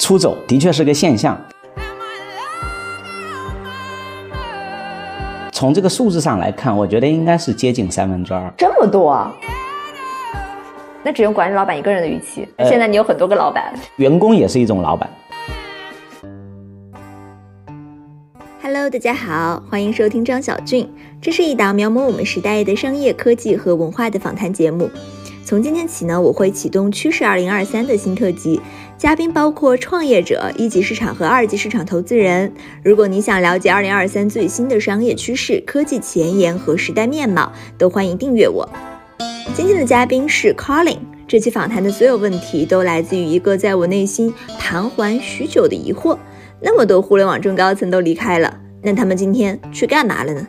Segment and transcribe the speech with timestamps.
[0.00, 1.38] 出走的确是个现象。
[5.52, 8.50] 从这个数字上来看，我觉得应该是接近三分之二。
[8.56, 9.30] 这么多啊！
[11.04, 12.48] 那只用管理老板一个人的预期。
[12.56, 15.08] 呃现在你有很多个老板，员工也是一种老板。
[18.62, 20.90] Hello，大家好，欢迎收听张小俊。
[21.20, 24.90] 这是一档描摹我们时代的商业科技和文化的访谈节目。
[25.44, 28.60] 从今天起呢，我会启动趋势二零二三的新特辑，
[29.00, 32.52] 嘉宾包括创业者、一级市场和二级市场投资人。
[32.84, 38.68] 如果你想了解二零二三最新的商业趋势、科技前沿和时代面貌，都欢迎订阅我。
[39.54, 40.98] 今天的嘉宾是 Colin。
[41.26, 46.18] 这期访谈的所有问题都来自于一个在我内心盘桓许久的疑惑。
[46.60, 50.46] 那么多互联网中高层都离开了，那他们今天去干嘛了呢？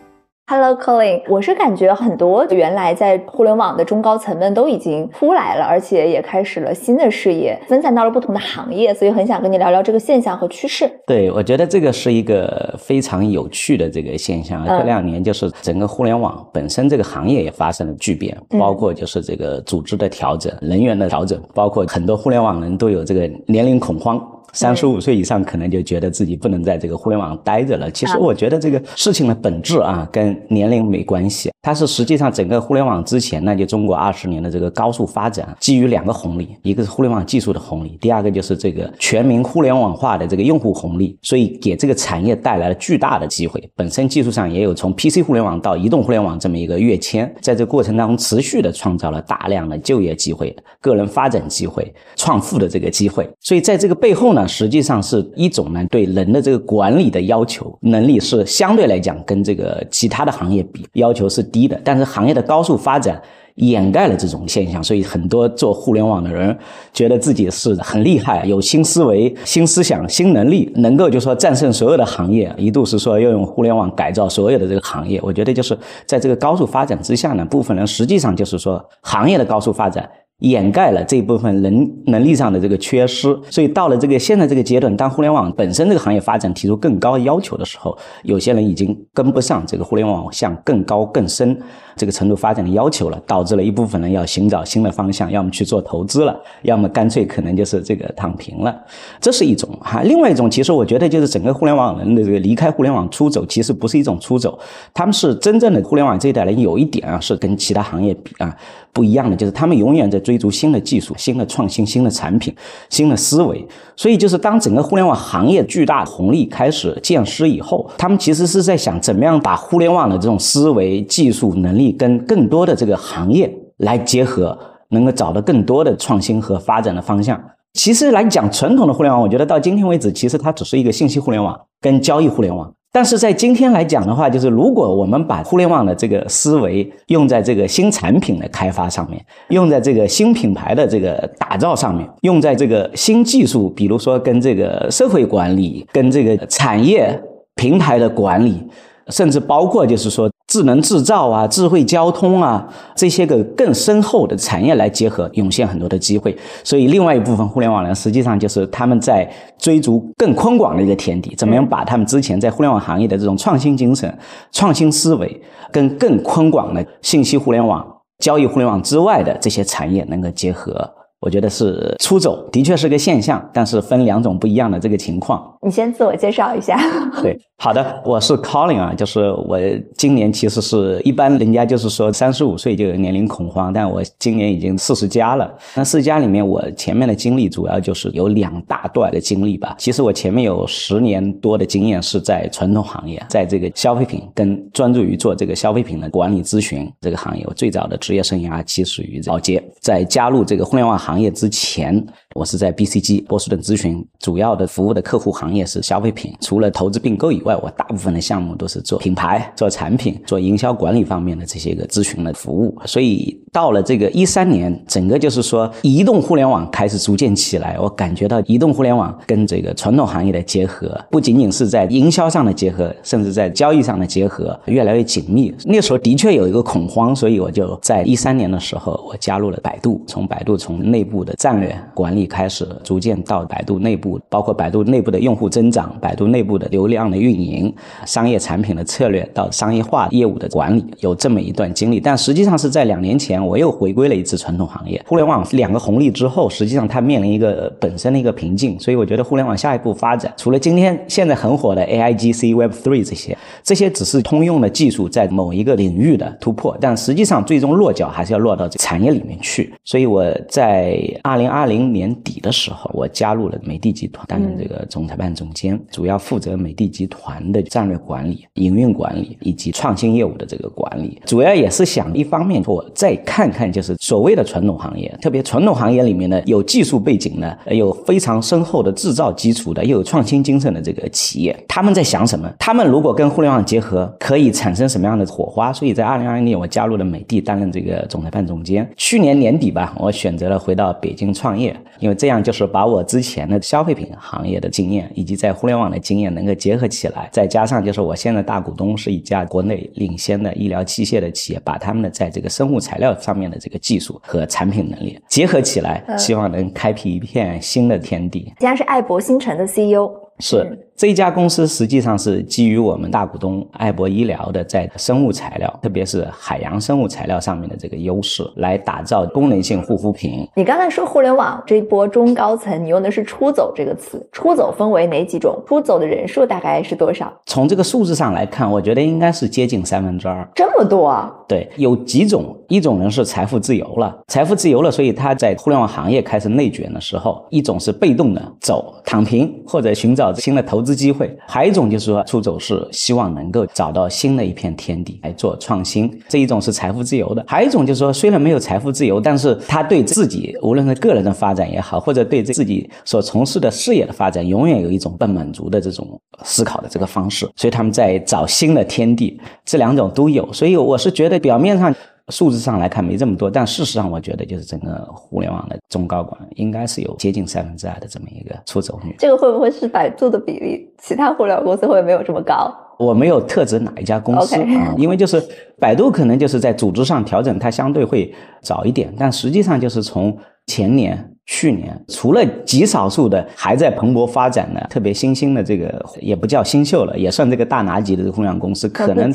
[0.51, 10.91] Hello Colin，我是感觉很多原来在互联网的中高层们都已经出来了，而且也开始了新的事业，分散到了不同的行业，所以很想跟你聊聊这个现象和趋势。
[11.07, 14.65] 对，我觉得这个是一个非常有趣的这个现象。
[14.65, 24.21] 嗯这两年就是整个互联网本身这个行业也发生了巨变，嗯包括就是这个组织的调整、人员的调整，包括很多互联网人都有这个年龄恐慌。
[24.53, 27.89] 三十五岁以上可能就觉得自己不能在这个互联网待着了。
[27.91, 43.61] 其实啊我觉得这个事情的本质啊，跟年龄没关系，它是实际上整个互联网之前那，就中国二十年的这个高速发展，基于两个红利，一个是互联网技术的红利，第二个就是这个全民互联网化的这个用户红利，所以给这个产业带来了巨大的机会。
[43.75, 53.29] 本身技术上也有从 PC 互联网到移动互联网这么一个跃迁，在这个过程当中持续的创造了大量的就业机会、个人发展机会、创富的这个机会。
[53.39, 63.21] 所以在这个背后呢，实际上是一种呢对人的这个管理的要求能力是相对来讲跟这个其他的行业比要求是低的，但是行业的高速发展。
[63.55, 66.57] 掩盖了这种现象，所以很多做互联网的人
[66.93, 72.51] 觉得自己是很厉害，有新思维、新思想、新能力，能够就说战胜所有的行业。
[72.57, 75.19] 一度是说要用互联网改造所有的这个行业。
[75.21, 80.09] 我觉得就是在这个高速发展之下呢，部分人实际上就是说行业的高速发展。
[80.41, 91.57] 掩盖了这部分人能力上的这个缺失，所以到了这个现在这个阶段，当互联网本身这个行业发展提出更高要求的时候，有些人已经跟不上这个互联网向更高更深
[91.95, 98.75] 这个程度发展的要求了，导致了一部分人要寻找新的方向，要么去做投资了，要么干脆可能就是这个躺平了，
[99.19, 99.69] 这是一种。
[99.81, 100.01] 哈。
[100.01, 104.57] 另外一种，其实我觉得就是整个互联网人的这个离开互联网出走，其实不是一种出走，
[104.93, 108.55] 他们是真正的互联网这一代人有一点啊，是跟其他行业比啊
[108.91, 112.55] 不一样的，就是他们永远在追追逐新的技术、新的创新、新的产品、
[112.89, 113.67] 新的思维。
[113.97, 124.57] 所以，就是当整个互联网行业巨大红利开始见失以后，他们其实是在想怎么样把互联网的这种思维、技术能力跟更多的这个行业来结合，
[124.91, 127.37] 能够找到更多的创新和发展的方向。
[127.73, 132.73] 其实来讲，传统的互联网，我觉得到今天为止，其实它只是一个信息互联网跟交易互联网。
[132.93, 147.17] 但是在今天来讲的话，就是如果我们把互联网的这个思维用在这个新产品的开发上面，用在这个新品牌的这个打造上面，用在这个新技术，比如说跟这个社会管理、跟这个产业
[147.55, 148.61] 平台的管理，
[149.07, 156.37] 甚至包括就是说智能制造啊、智慧交通啊这些个更深厚的产业来结合，涌现很多的机会。
[156.61, 159.25] 所以，另外一部分互联网人实际上就是他们在
[159.57, 164.13] 追逐更宽广的一个天地，怎么样把他们之前在互联网行业的这种创新精神、
[164.51, 165.41] 创新思维，
[165.71, 167.87] 跟更宽广的信息互联网、
[168.19, 170.91] 交易互联网之外的这些产业能够结合。
[171.21, 175.55] 我觉得是出走的确是个现象，但是分两种不一样的这个情况。
[175.61, 176.75] 你先自我介绍一下。
[177.21, 179.59] 对，好的，我是 Colin 啊，就是我
[179.95, 185.53] 今年其实是一般人家就是说三十五岁就有年龄恐慌，但我今年已经四十加了。
[185.75, 189.75] 那四十加里面，我前面的经历主要就是有两大段的经历吧。
[189.77, 197.45] 其实我前面有十年多的经验是在传统行业，在这个消费品跟专注于做这个消费品的管理咨询这个行业。
[197.47, 202.01] 我最早的职业生涯其实于老街，在加入这个互联网行行业之前，
[202.35, 206.33] 我是在 BCG 波士顿咨询，主要的服务的客户行业是消费品。
[206.39, 212.73] 除了投资并购以外，我大部分的项目都是做品牌、做产品、做营销管理方面的这些个咨询的服务。
[212.85, 225.53] 所以到了这个一三年，整个就是说移动互联网开始逐渐起来，我感觉到移动互联网跟这个传统行业的结合，不仅仅是在营销上的结合，甚至在交易上的结合越来越紧密。
[225.65, 237.73] 那时候的确有一个恐慌，所以我就在一三年的时候，我加入了百度，从百度从内内部的战略管理开始逐渐到百度内部，包括百度内部的用户增长、百度内部的流量的运营、
[238.05, 241.99] 商业产品的策略到商业化业务的管理，有这么一段经历。
[241.99, 245.03] 但实际上是在两年前，我又回归了一次传统行业。
[245.07, 259.73] 互联网两个红利之后，实际上它面临一个本身的一个瓶颈，所以我觉得互联网下一步发展，除了今天现在很火的 AIGC、Web3 这些，这些只是通用的技术在某一个领域的突破，但实际上最终落脚还是要落到产业里面去。
[259.85, 260.90] 所以我在
[261.23, 271.19] 二零二零年底的时候，我加入了美的集团，担任这个总裁办总监，主要负责美的集团的战略管理、营运管理以及创新业务的这个管理。
[271.25, 282.51] 主要也是想一方面，我再看看就是所谓的传统行业，特别传统行业里面呢，有技术背景的，有非常深厚的制造基础的，又有创新精神的这个企业，他们在想什么？
[282.57, 285.71] 他们如果跟互联网结合，可以产生什么样的火花？
[285.73, 288.89] 所以在二零二零年，我加入了美的，担任这个总裁办总监。
[288.95, 308.53] 去年年底吧，我选择了回到北京创业，因为这样就是把我之前的消费品行业的经验以及在互联网的经验能够结合起来，再加上就是我现在大股东是一家国内领先的医疗器械的企业，把他们的在这个生物材料上面的这个技术和产品能力结合起来，希望能开辟一片新的天地。
[308.59, 310.09] 既然是爱博星辰的 CEO。
[310.41, 320.47] 是这家公司，实际上是基于我们大股东爱博医疗的在生物材料，特别是海洋生物材料上面的这个优势，来打造功能性护肤品。
[320.55, 325.59] 你刚才说互联网这一波中高层，你用的是“出走”这个词，出走分为哪几种？
[325.67, 327.31] 出走的人数大概是多少？
[327.45, 330.47] 从这个数字上来看，我觉得应该是接近三分之二。
[330.55, 331.33] 这么多啊？
[331.47, 356.07] 对，有几种，一种人是财富自由了，财富自由了，所以他在互联网行业开始内卷的时候，一种是被动的走躺平或者寻找新的投资机会，还有一种就是说出走是希望能够找到新的一片天地来做创新，这一种是财富自由的，还有一种就是说虽然没有财富自由，但是他对自己无论是个人的发展也好，或者对自己所从事的事业的发展，永远有一种不满足的这种
[356.45, 361.93] 思考的这个方式，所以他们在找新的天地，这两种都有，所以我是觉得表面上。
[362.29, 369.15] 数字上来看没这么多，但事实上我觉得就是整个互联网的中高管应该是有接近三分之二的这么一个出走率。
[369.19, 370.89] 这个会不会是百度的比例？
[370.99, 372.73] 其他互联网公司会没有这么高？
[372.99, 375.41] 我没有特指哪一家公司啊，因为就是
[375.79, 380.37] 百度可能就是在组织上调整，它相对会早一点，但实际上就是从
[380.67, 381.27] 前年。
[381.53, 389.29] 去年除了极少数的还在蓬勃发展的特别新兴的这个也不叫新秀了，也算这个大拿级的这个互联网公司，可能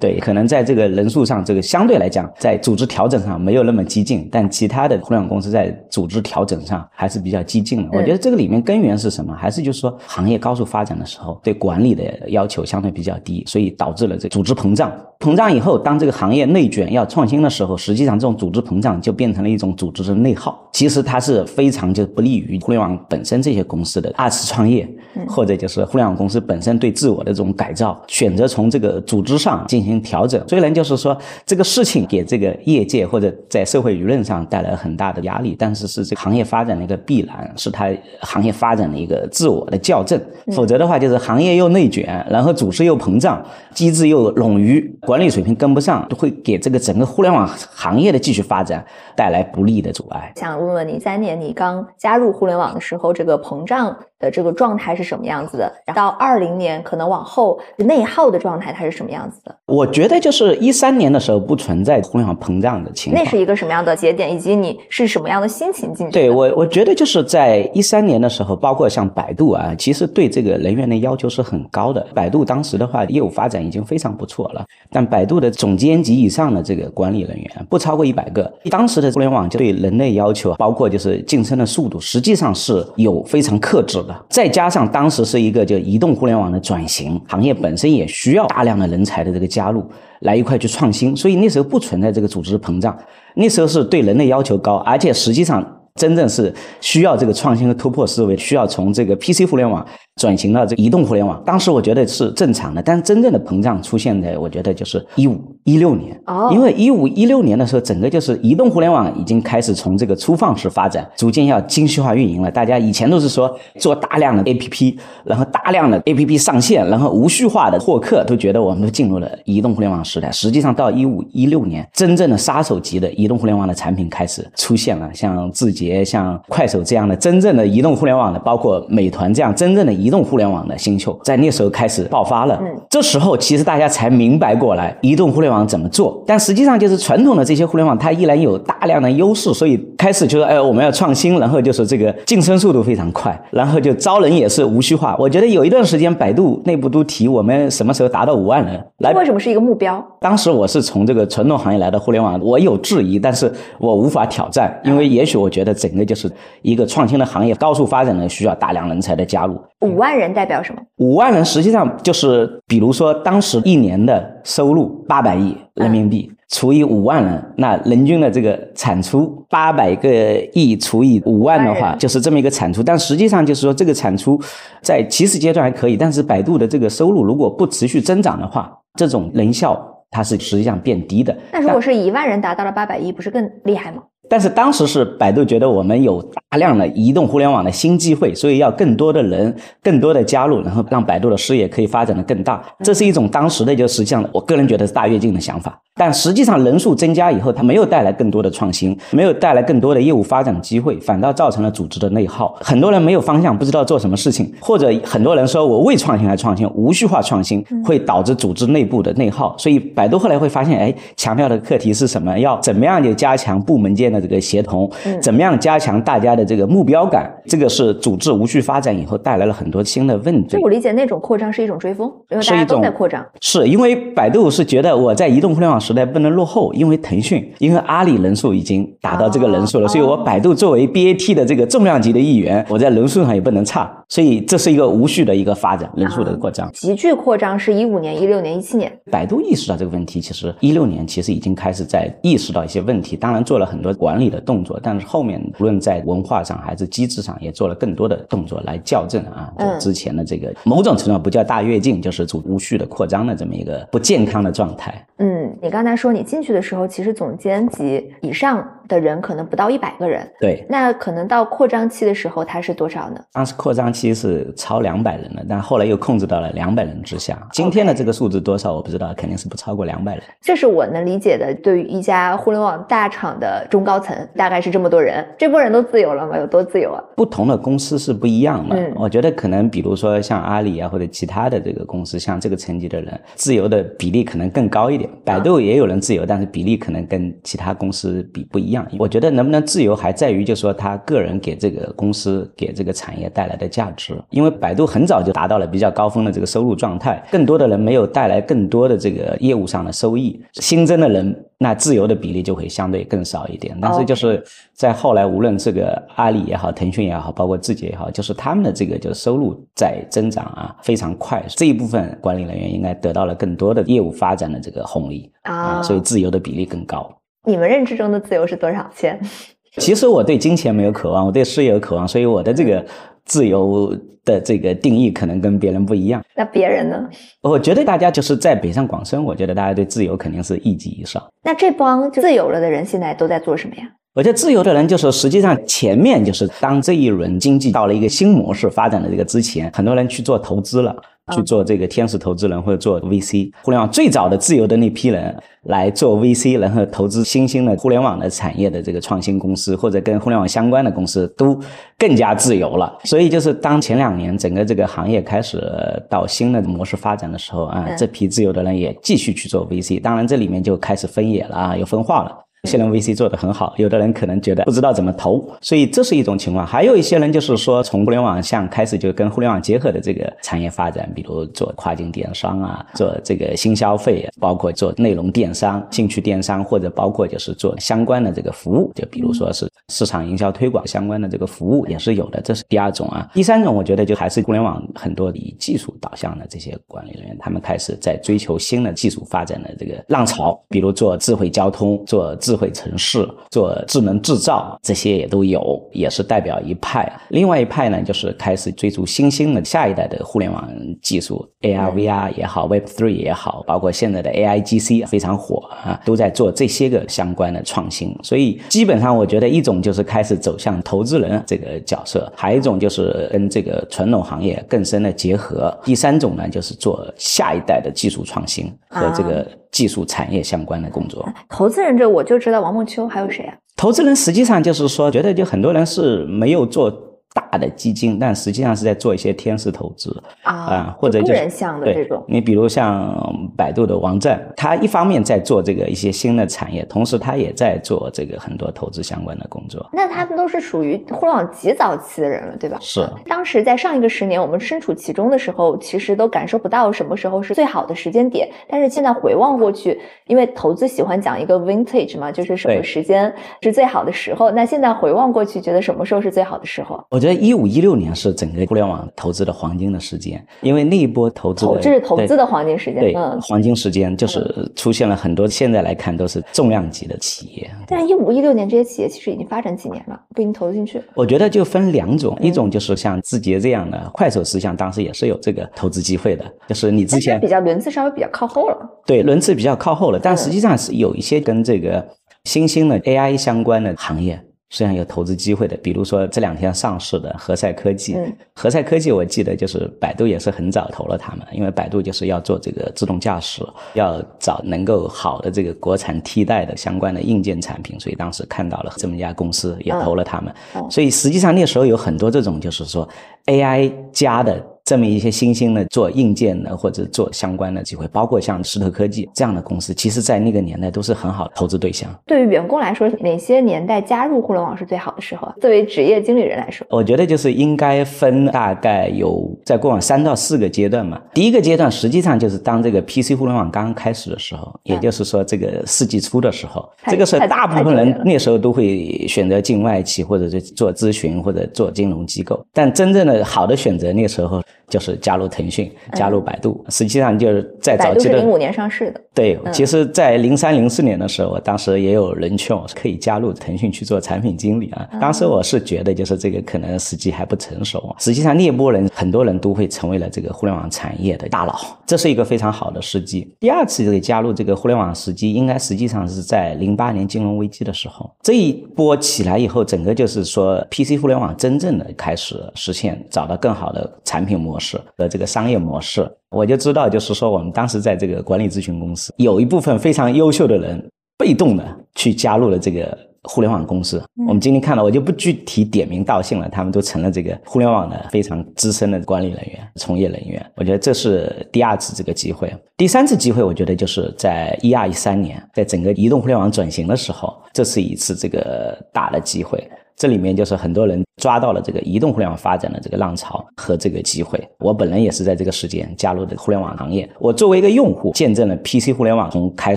[0.00, 7.88] 对可能在这个人数上，这个相对来讲在组织调整上没有那么激进，但其他的互联网公司在组织调整上还是比较激进的。
[7.96, 9.32] 我觉得这个里面根源是什么？
[9.32, 14.90] 还是就是说行业高速发展的时候，对管理的要求相对比较低，所以导致了这组织膨胀。
[15.20, 20.58] 膨胀以后，当这个行业内卷要创新的时候，实际上这种组织膨胀就变成了一种组织的内耗。
[20.72, 24.88] 其实它是非常就不利于互联网本身这些公司的二次创业，
[25.28, 30.42] 或者就是互联网公司本身对自我的这种改造，选择从这个组织上进行调整。
[30.48, 31.14] 虽然就是说
[31.44, 37.90] 这个事情给这个业界或者在社会舆论上带来很大的压力，但是是这个行业发展的一个必然，是它
[38.22, 40.18] 行业发展的一个自我的校正。
[40.52, 44.80] 否则的话，就是行业又内卷，然后组织又膨胀，机制又冗余。
[45.02, 48.82] 管理水平跟不上，会给这个整个互联网行业的继续发展
[49.14, 50.32] 带来不利的阻碍。
[50.36, 55.72] 想问问你，三年你刚加入互联网的时候，这个膨胀的这个状态是什么样子的？
[55.94, 59.56] 到二零年可能往后内耗的状态它是什么样子的？
[59.66, 63.24] 我觉得就是一三年的时候不存在互联网膨胀的情况。
[63.24, 64.32] 那是一个什么样的节点？
[64.32, 66.12] 以及你是什么样的心情进去？
[66.12, 72.06] 对我，我觉得就是在一三年的时候，包括像百度啊，其实对这个人员的要求是很高的。
[72.14, 74.64] 百度当时的话，业务发展已经非常不错了。
[74.90, 78.52] 但百度的总监级以上的这个管理人员不超过一百个。
[78.70, 84.09] 当时的互联网就对人类要求，包括就是晋升的速度，实际上是有非常克制的。
[84.28, 89.84] 再加上当时是一个就移动互联网的转型，行业本身也需要大量的人才的这个加入，
[90.20, 91.16] 来一块去创新。
[91.16, 92.96] 所以那时候不存在这个组织膨胀，
[93.34, 95.64] 那时候是对人的要求高，而且实际上
[95.94, 99.86] 真正是需要这个创新和突破思维，需要从这个 PC 互联网。
[100.20, 112.50] 转型到这移动互联网，当时我觉得是正常的，但是真正的膨胀出现在我觉得就是一五一六年，哦，因为一五一六年的时候，整个就是移动互联网已经开始从这个粗放式发展，逐渐要精细化运营了。
[112.50, 120.30] 大家以前都是说做大量的 APP，然后大量的 APP 上线，然后无序化的获客，都觉得我们都进入了移动互联网时代。
[120.30, 132.58] 实际上到一五一六年，真正的杀手级的移动互联网的产品开始出现了，像字节、像快手这样的真正的移动互联网的，包括美团这样真正的移移动互联网的星球，在那时候开始爆发了。
[132.60, 136.20] 嗯，这时候其实大家才明白过来移动互联网怎么做。
[136.26, 145.14] 但实际上就是传统的这些互联网，它依然有大量的优势，所以开始就说，哎，我们要创新，然后就是这个晋升速度非常快，然后就招人也是无序化。
[145.16, 150.04] 我觉得有一段时间，百度内部都提我们什么时候达到五万人，来为什么是一个目标？
[150.20, 156.28] 当时我是从这个传统行业来的互联网，我有质疑，但是我无法挑战，因为也许我觉得整个就是
[156.62, 159.56] 一个创新的行业，高速发展呢需要大量人才的加入。
[159.80, 160.80] 五万人代表什么？
[160.96, 170.08] 五万人实际上就是，比如说当时一年的收入八百亿人民币除以五万人，那人均的这个产出八百个
[170.52, 172.82] 亿除以五万的话，就是这么一个产出。
[172.82, 174.38] 但实际上就是说，这个产出
[174.82, 181.34] 在起始阶段还可以，但是百度的这个收入如果不持续增长的话，这种人效它是实际上变低的。
[181.52, 184.02] 那如果是一万人达到了八百亿，不是更厉害吗？
[184.30, 192.62] 但是当时是百度觉得我们有大量的移动互联网的新机会，所以要更多的人、更多的加入，然后让百度的事业可以发展的更大。
[192.84, 195.76] 这是一种当时的就实际上，我个人觉得是大跃进的想法。
[196.00, 202.56] 但实际上人数增加以后，它没有带来更多的创新，没有带来更多的业务发展机会，反倒造成了组织的内耗。
[202.62, 209.54] 很多人没有方向，不知道做什么事情，或者很多人说我为创新而创新，无序化创新会导致组织内部的内耗。
[209.58, 212.38] 所以百度后来会发现，哎，强调的课题是什么？
[212.38, 214.90] 要怎么样就加强部门间的这个协同？
[215.20, 217.30] 怎么样加强大家的这个目标感？
[217.44, 220.56] 这个是组织无序发展以后带来了很多新的问题。
[220.56, 223.22] 就我理解，那种扩张是一种追风，因为大家都在扩张。
[223.42, 225.78] 是因为百度是觉得我在移动互联网。
[225.90, 236.68] 时代不能落后，因为腾讯、因为阿里人数已经达到这个人数了，所以我百度作为 BAT 的这个重量级的一员，我在人数上也不能差，所以这是一个无序的一个发展，人数的扩张。
[236.72, 255.06] 急剧扩张是一五年、一六年、一七年，百度意识到这个问题，其实一六年其实已经开始在意识到一些问题，当然做了很多管理的动作，但是后面无论在文化上还是机制上，也做了更多的动作来校正啊，就之前的这个某种程度上不叫大跃进，就是从无序的扩张的这么一个不健康的状态。
[255.18, 260.28] 嗯，你刚才说你进去的时候，其实总监级以上的人可能不到一百个人。
[260.40, 263.20] 对，那可能到扩张期的时候，它是多少呢？
[263.32, 267.38] 当时扩张期是超两百人了，但后来又控制到了两百人之下。
[267.52, 270.22] 今天的这个数字多少我不知道，肯定是不超过两百人。
[270.40, 275.22] 这是我能理解的，对于一家互联网大厂的中高层，大概是这么多人。
[275.38, 276.38] 这波人都自由了吗？
[276.38, 277.04] 有多自由啊？
[277.14, 278.74] 不同的公司是不一样的。
[278.74, 285.10] 嗯，我觉得可能比如说像阿里啊，或者其他的这个公司，像这个层级的人，自由的比例可能更高一点。
[285.24, 285.90] 百度也有。
[285.90, 288.79] 人自由，但是比例可能跟其他公司比不一样。
[288.98, 294.14] 我觉得能不能自由，还在于就是说他个人给这个公司、给这个产业带来的价值。
[294.30, 301.44] 因为百度很早就达到了比较高峰的这个收入状态，更多的人没有带来更多的这个业务上的收益，新增的人。
[301.62, 311.44] 那自由的比例就会相对更少一点，但是就是在后来，无论这个阿里也好，腾讯也好，包括字节也好，就是他们的这个就收入在增长啊，非常快。
[311.48, 317.14] 这一部分管理人员应该得到了更多的业务发展的这个红利啊，所以自由的比例更高。
[317.46, 319.20] 你们认知中的自由是多少钱？
[319.78, 322.84] 其实我对金钱没有渴望，我对事业有渴望，所以我的这个。
[323.26, 326.20] 自由的这个定义可能跟别人不一样。
[326.34, 327.08] 那别人呢？
[327.42, 331.22] 我觉得大家就是在北上广深，我觉得大家对自由肯定是一级以上。
[331.44, 333.82] 那这帮自由了的人现在都在做什么呀？
[334.14, 340.94] 我觉得自由的人就是实际上前面就是当这一轮经济到了一个新模式发展的这个之前，很多人去做投资了。
[341.32, 345.32] 去做这个天使投资人或者做 VC，互联网最早的自由的那批人
[345.66, 351.56] 来做 VC，然后投资新兴的互联网的产业的这个创新公司或者跟互联网相关的公司，都
[351.96, 352.98] 更加自由了。
[353.04, 355.62] 所以就是当前两年整个这个行业开始
[356.08, 362.36] 到新的模式发展的时候啊，这批自由的人也继续去做 VC，当然这里面就开始分野了啊，有分化了。
[362.62, 366.66] 有些人 VC 做的很好，有的人可能觉得不知道怎么投，所以这是一种情况。
[366.66, 382.42] 还有一些人就是说，从互联网向开始就跟互联网结合的这个产业发展，比如做跨境电商啊，做这个新消费，包括做内容电商、兴趣电商，或者包括就是做相关的这个服务，就比如说是市场营销推广相关的这个服务也是有的。
[382.42, 383.26] 这是第二种啊。
[383.32, 392.36] 第三种，我觉得就还是互联网很多以技术导向的这些管理人员，他们开始在追求新的技术发展的这个浪潮，比如做智慧交通，做。
[392.49, 397.10] 智慧城市做智能制造，这些也都有，也是代表一派。
[397.28, 400.68] 另外一派呢，就是开始追逐新兴的下一代的互联网
[401.02, 408.16] 技术，AR、VR 也好，Web Three 也好，包括现在的 AIGC 非常火啊，都在做这些个相关的创新。
[408.22, 415.76] 所以基本上，我觉得一种就是开始走向投资人这个角色，还有一种就是跟这个传统行业更深的结合。
[415.84, 419.46] 第三种呢，就是做下一代的技术创新和这个。
[419.70, 423.54] 技术产业相关的工作，投资人这我就知道王梦秋，还有谁啊？
[423.76, 432.24] 投资人实际上就是说，觉得就很多人是没有做大大的基金，但实际上是在做一些天使投资啊，或者就是个人向的这种。
[432.26, 433.14] 你比如像
[433.56, 439.88] 百度的王震，他一方面在做这个一些新的产业，同时他也在做这个很多投资相关的工作。
[439.92, 442.76] 那他们都是属于互联网极早期的人了，对吧？
[442.80, 443.08] 是。
[443.26, 448.48] 当时在上一个十年，我们身处其中的时候，其实都感受不到什么时候是最好的时间点。
[448.68, 453.32] 但是现在回望过去，因为投资喜欢讲一个 vintage 嘛，就是什么时间
[453.62, 454.50] 是最好的时候。
[454.50, 457.00] 那现在回望过去，觉得什么时候是最好的时候？
[457.10, 467.70] 我觉得一五一六年是整个互联网投资的黄金的时间，因为那一波投资，这是投资的黄金时间，对，黄金时间就是出现了很多，现在来看都是重量级的企业。
[467.86, 471.00] 但一五一六年这些企业其实已经发展几年了，不一定投得进去。
[471.14, 482.06] 我觉得就分两种，一种就是像字节这样的快手，实际上当时也是有这个投资机会的，就是你之前比较轮次稍微比较靠后了，对，轮次比较靠后了，但实际上是有一些跟这个
[482.44, 484.40] 新兴的 AI 相关的行业。
[484.70, 488.16] 实际上有投资机会的，比如说这两天上市的何赛科技。
[488.54, 493.62] 何赛科技，我记得就是百度也是很早投了他们，因为百度就是要做这个自动驾驶，
[493.94, 500.54] 要找能够好的这个国产替代的相关的硬件产品，所以当时看到了这么一家公司，也投了他们。
[500.88, 503.08] 所以实际上那时候有很多这种就是说
[503.46, 504.64] AI 加的。
[504.90, 512.10] 这么一些新兴的做硬件的或者做相关的机会，包括像石头科技这样的公司，其实在那个年代都是很好的投资对象。
[512.26, 515.48] 对于员工来说，哪些年代加入互联网是最好的时候？
[515.60, 521.20] 作为职业经理人来说，我觉得就是应该分大概有在过往三到四个阶段嘛。
[521.32, 534.60] 第一个阶段实际上就是当这个 PC 互联网刚刚开始的时候，也就是说这个世纪初的时候，这个时候大部分人那时候都会选择进外企或者是做咨询或者做金融机构，但真正的好的选择那时候。
[534.90, 539.20] 就是加入腾讯，加入百度，实际上就是在早期的零五年上市的。
[539.32, 545.08] 对，其实，在零三零四年的时候，当时也有人劝我可以加入腾讯去做产品经理啊。
[545.20, 548.14] 当时我是觉得，就是这个可能时机还不成熟。
[548.18, 553.48] 实际上，那波人很多人都会成为了这个互联网产业的大佬，这是一个非常好的时机。
[553.60, 566.26] 第二次这个加入这个互联网时机，应该实际上是在零八年金融危机的时候，这一波起来以后，整个就是说 PC 互联网真正的开始实现，找到更好的产品模式和这个商业模式。
[566.48, 571.84] 我就知道，就是说，我们当时在这个管理咨询公司，有一部分非常优秀的人，被动的
[572.14, 574.20] 去加入了这个互联网公司。
[574.48, 580.64] 我们今天看到，我就不具体点名道姓了，他们都成了这个互联网的非常资深的管理人员、从业人员。
[580.76, 589.88] 我觉得这是第二次这个机会，第三次机会，我觉得就是在一二一三年，在整个移动互联网转型的时候，这是一次这个大的机会。
[590.16, 594.62] 这里面就是很多人抓到了这个移动互联网发展的这个浪潮和这个机会。
[594.78, 597.26] 我本人也是在这个时间加入的互联网行业。
[597.38, 599.96] 我作为一个用户，见证了 PC 互联网从开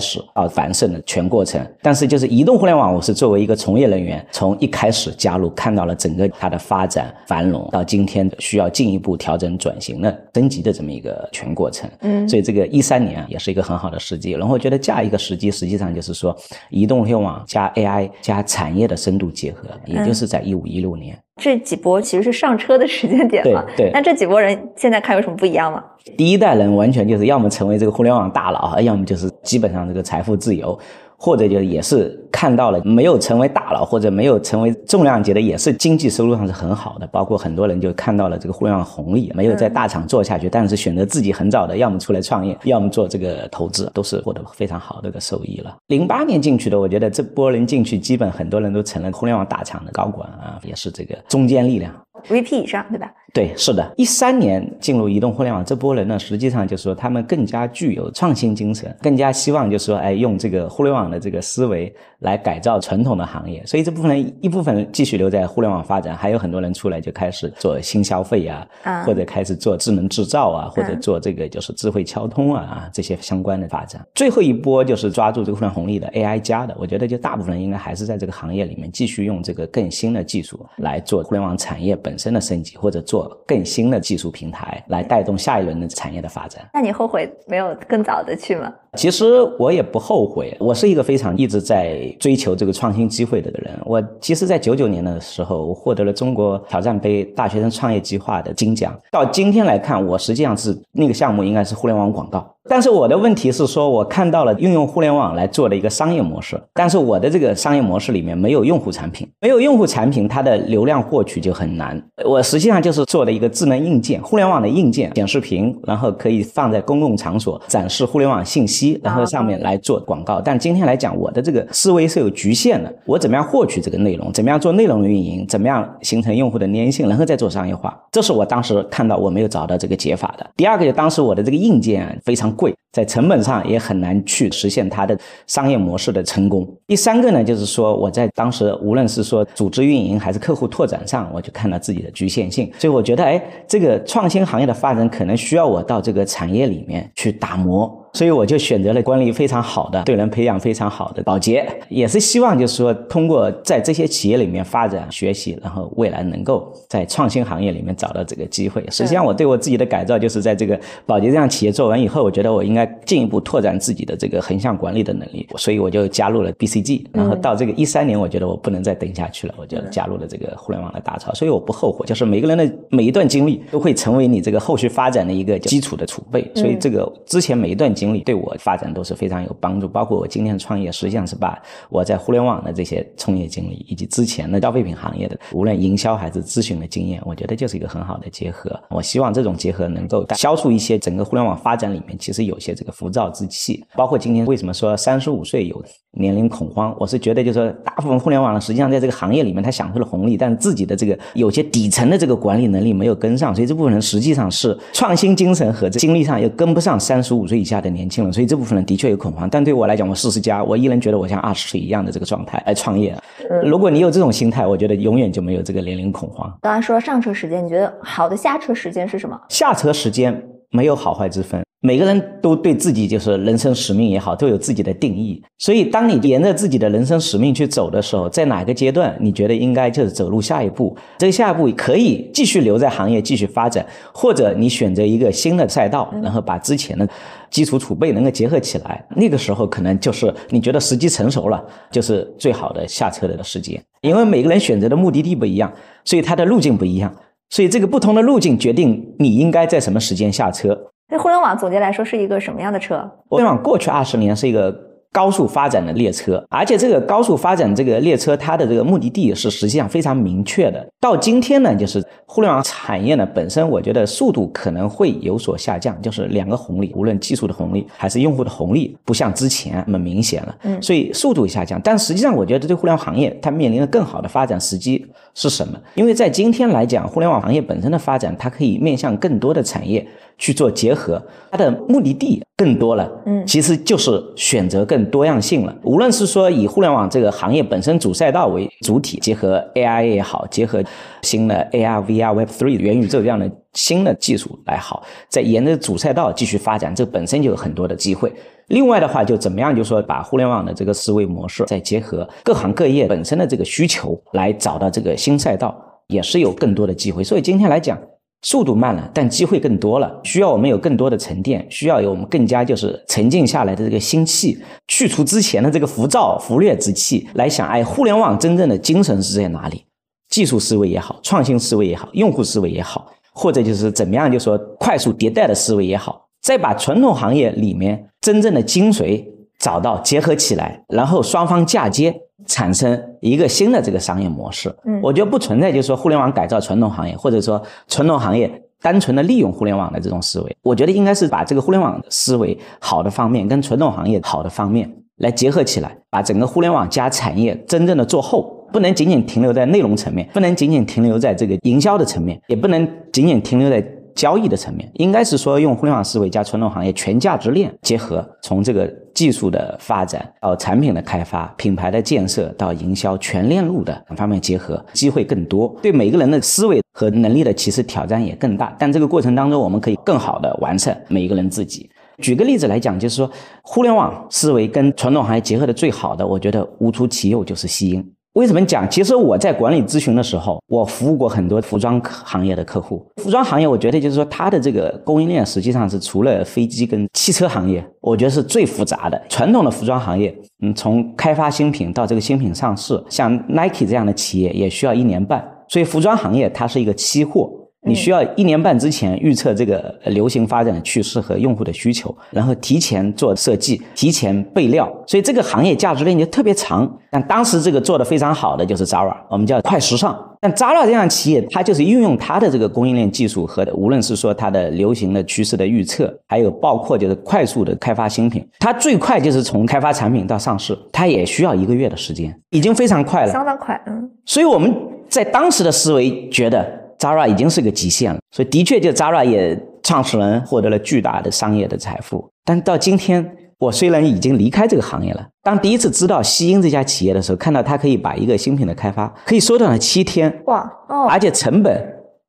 [0.00, 1.64] 始到繁盛的全过程。
[1.82, 11.90] 但是就是移动互联网，我是作为一个从业人员，从一开始加入，看到了整个它的发展繁荣，到今天需要进一步调整转型的升级的这么一个全过程。
[12.00, 14.30] 嗯，所以这个一三年也是一个很好的时机。
[14.30, 16.34] 然后我觉得下一个时机，实际上就是说
[16.70, 20.14] 移动互联网加 AI 加产业的深度结合，也就。
[20.14, 23.64] 是在一五一六年，这几波其实是上车的时间点嘛？
[23.76, 25.82] 对，那这几波人现在看有什么不一样吗？
[26.16, 30.78] 第一代人完全就是要么成为这个互联网大佬，要么就是基本上这个财富自由。
[31.24, 37.06] 或者就也是看到了没有成为大佬或者没有成为重量级的，也是经济收入上是很好的。
[37.06, 45.74] 包括很多人就看到了这个互联网红利，没有在大厂做下去，但是选择自己很早的，要么出来创业，要么做这个投资，都是获得非常好的一个收益了。
[45.86, 51.90] 零八年进去的，我觉得这波人进去，基本很多人都成了互联网大厂的高管啊，也是这个中坚力量。
[52.28, 53.12] VP 以上，对吧？
[53.32, 53.92] 对，是的。
[53.96, 63.60] 一三年进入移动互联网这波人呢，实际上就是说他们更加具有创新精神，更加希望就是说，哎，用这个互联网的这个思维来改造传统的行业。
[63.66, 68.64] 所以这部分人一部分人继续留在互联网发展，还有很多人出来就开始做新消费啊，
[69.04, 74.00] 或者开始做智能制造啊，或者做这个就是智慧交通啊啊这些相关的发展。
[74.14, 82.13] 最后一波就是抓住这个互联网红利的 AI 加的，我觉得就大部分人应该还是在这个行业里面继续用这个更新的技术来做互联网产业本。
[82.14, 86.64] 本身的升级，或者做更新的技术平台，来带动下一轮的产业的发展。
[86.72, 88.72] 那你后悔没有更早的去吗？
[88.94, 93.76] 其实我也不后悔，我是一个非常一直在追求这个创新机会的人。
[93.84, 98.96] 我其实，在九九年的时候，我获得了中国挑战杯大学生创业计划的金奖。
[99.10, 102.48] 到今天来看，我实际上是那个项目应该是互联网广告。
[102.66, 112.00] 但是我的问题是说，我看到了运用互联网来做的一个商业模式，但是我的这个商业模式里面没有用户产品，没有用户产品，它的流量获取就很难。
[112.24, 120.40] 我实际上就是做的一个智能硬件，互联网的硬件，显示屏，然后可以放在公共场所展示互联网信息，然后上面来做广告。
[120.40, 130.46] 但今天来讲，我的这个思维是有局限的，我怎么样获取这个内容，怎么样做内容运营，怎么样形成用户的粘性，然后再做商业化，这是我当时看到我没有找到这个解法的。
[130.56, 132.74] 第二个，就当时我的这个硬件非常贵。
[132.94, 136.64] 在成本上也很难去实现它的商业模式的成功。
[136.86, 142.72] 第三个呢，就是说我在当时无论是说组织运营还是客户拓展上，我就看到自己的局限性。
[142.78, 148.03] 所以我觉得，哎，这个创新行业的发展可能需要我到这个产业里面去打磨。
[148.14, 158.82] 所以我就选择了管理非常好的、对人培养非常好的保洁，也是希望就是说通过在这些企业里面发展学习，然后未来能够在创新行业里面找到这个机会。
[158.88, 167.04] 实际上，我对我自己的改造就是在这个保洁这样企业做完以后，我觉得我应该进一步拓展自己的这个横向管理的能力，所以我就加入了 BCG。
[167.12, 171.34] 然后到这个一三年，我觉得我不能再等下去了，我就加入了这个互联网的大潮。
[171.34, 176.48] 所以我不后悔，就是每个人的每一段经历都会成为你这个后续发展的一个基础的储备。
[176.54, 188.78] 所以这个之前每一段经经历对我发展都是非常有帮助，包括我今天创业，实际上是把我在互联网的这些从业经历，以及之前的消费品行业的无论营销还是咨询的经验，我觉得就是一个很好的结合。
[188.90, 193.82] 我希望这种结合能够消除一些整个互联网发展里面其实有些这个浮躁之气。
[193.94, 207.93] 包括今天为什么说三十五岁有年龄恐慌，我是觉得就是说大部分互联网，实际上在这个行业里面他享受了红利，但是自己的这个有些底层的这个管理能力没有跟上，所以这部分人实际上是创新精神和精力上又跟不上三十五岁以下的。
[207.94, 209.48] 年轻人，所以这部分人的确有恐慌。
[209.48, 213.16] 但对我来讲，我四十加，我依然觉得我像二十岁一样的这个状态来创业。
[213.64, 216.52] 如果你有这种心态，我觉得永远就没有这个年龄恐慌。
[216.60, 219.40] 刚才说上车时间，你觉得好的下车时间是什么？
[219.48, 220.42] 下车时间
[220.74, 221.62] 没有好坏之分。
[221.80, 225.42] 每个人都对自己就是人生使命也好，都有自己的定义。
[225.58, 230.96] 所以，当你沿着自己的人生使命去走的时候，在哪个阶段你觉得应该就是走入下一步？
[231.18, 233.84] 这个下一步可以继续留在行业继续发展，
[234.14, 237.06] 或者你选择一个新的赛道，然后把之前的
[237.50, 239.06] 基础储备能够结合起来。
[239.14, 243.78] 那个时候可能就是你觉得时机成熟了，就是最好的下车的时间。
[244.00, 245.70] 因为每个人选择的目的地不一样，
[246.02, 247.14] 所以他的路径不一样，
[247.54, 250.76] 所以这个不同的路径决定你应该在什么时间下车。
[251.08, 253.08] 那互联网总结来说是一个什么样的车？
[253.28, 254.76] 互联网过去二十年是一个
[255.14, 260.84] 高速发展的列车，而且这个高速发展这个列车，它的这个目的地是实际上非常明确的。
[261.00, 270.56] 到今天呢，就是互联网产业呢本身，我觉得速度可能会有所下降，就是两个红利，无论技术的红利还是用户的红利，不像之前那么明显了。
[270.64, 275.78] 嗯，所以速度下降，但实际上我觉得对互联网行业它面临的更好的发展时机是什么？
[275.94, 280.04] 因为在今天来讲，互联网行业本身的发展，它可以面向更多的产业。
[280.36, 285.74] 去做结合，它的目的地更多了，嗯，其实就是选择更多样性了。
[285.82, 290.82] 无论是说以互联网这个行业本身主赛道为主体，结合 AI 也好，结合
[291.22, 298.32] 新的 AR、VR、Web3 元宇宙这样的新的技术来好，在沿着主赛道继续发展，这本身就有很多的机会。
[298.68, 305.76] 另外的话，就怎么样，就说把互联网的这个思维模式，再结合各行各业本身的这个需求，来找到这个新赛道，
[306.08, 307.22] 也是有更多的机会。
[307.22, 307.98] 所以今天来讲。
[308.44, 310.20] 速度慢了，但机会更多了。
[310.22, 319.82] 需要我们有更多的沉淀，需要有我们更加就是沉静下来的这个心气，去除之前的这个浮躁、浮略之气，来想，哎，互联网真正的精神是在哪里？
[320.28, 329.24] 技术思维也好，创新思维也好，用户思维也好，或者就是怎么样，就说快速迭代的思维也好，再把传统行业里面真正的精髓
[329.58, 332.14] 找到，结合起来，然后双方嫁接。
[332.46, 340.56] 产生一个新的这个商业模式，嗯，我觉得不存在就是说互联网改造传统行业，或者说传统行业单纯的利用互联网的这种思维。
[340.60, 353.82] 我觉得应该是把这个互联网思维好的方面跟传统行业好的方面来结合起来，把整个互联网加产业真正的做厚，不能仅仅停留在内容层面，不能仅仅停留在这个营销的层面，也不能仅仅停留在。
[354.14, 368.74] 交易的层面，应该是说用互联网思维加传统行业全价值链结合，从这个技术的发展到产品的开发、品牌的建设到营销全链路的等方面结合，机会更多，对每个人的思维和能力的其实挑战也更大。
[368.78, 371.90] 但这个过程当中，我们可以更好的完善每一个人自己。
[372.18, 373.28] 举个例子来讲，就是说
[373.62, 378.13] 互联网思维跟传统行业结合的最好的，我觉得无出其右就是西音。
[378.34, 378.88] 为什么讲？
[378.90, 383.06] 其实我在管理咨询的时候，我服务过很多服装行业的客户。
[383.22, 389.22] 服装行业，我觉得就是说，它的这个供应链实际上是除了飞机跟汽车行业，我觉得是最复杂的。
[389.28, 395.48] 传统的服装行业，嗯，从开发新品到这个新品上市，像 Nike 这样的企业也需要一年半。
[395.68, 397.48] 所以服装行业它是一个期货。
[397.86, 406.90] 你需要一年半之前预测这个流行发展的趋势和用户的需求，然后提前做设计，提前备料，所以这个行业价值链就特别长。
[407.10, 410.18] 但当时这个做的非常好的就是 Zara，我们叫快时尚。
[410.40, 424.10] 但 Zara 这样企业，它就是运用它的这个供应链技术和无论是说它的流行的趋势的预测，还有包括就是快速的开发新品，它最快就是从开发产品到上市，它也需要一个月的时间，已经非常快了，相当快，嗯。
[424.24, 424.74] 所以我们
[425.08, 426.83] 在当时的思维觉得。
[426.98, 432.28] Zara 已经是个极限了，所以的确，就 Zara 也创始人获得了巨大的商业的财富。
[432.44, 441.82] 但到今天，我虽然已经离开这个行业了，当第一次知道西英这家企业的时候，看到它可以把一个新品的开发可以缩短了七天，哇，哦，而且成本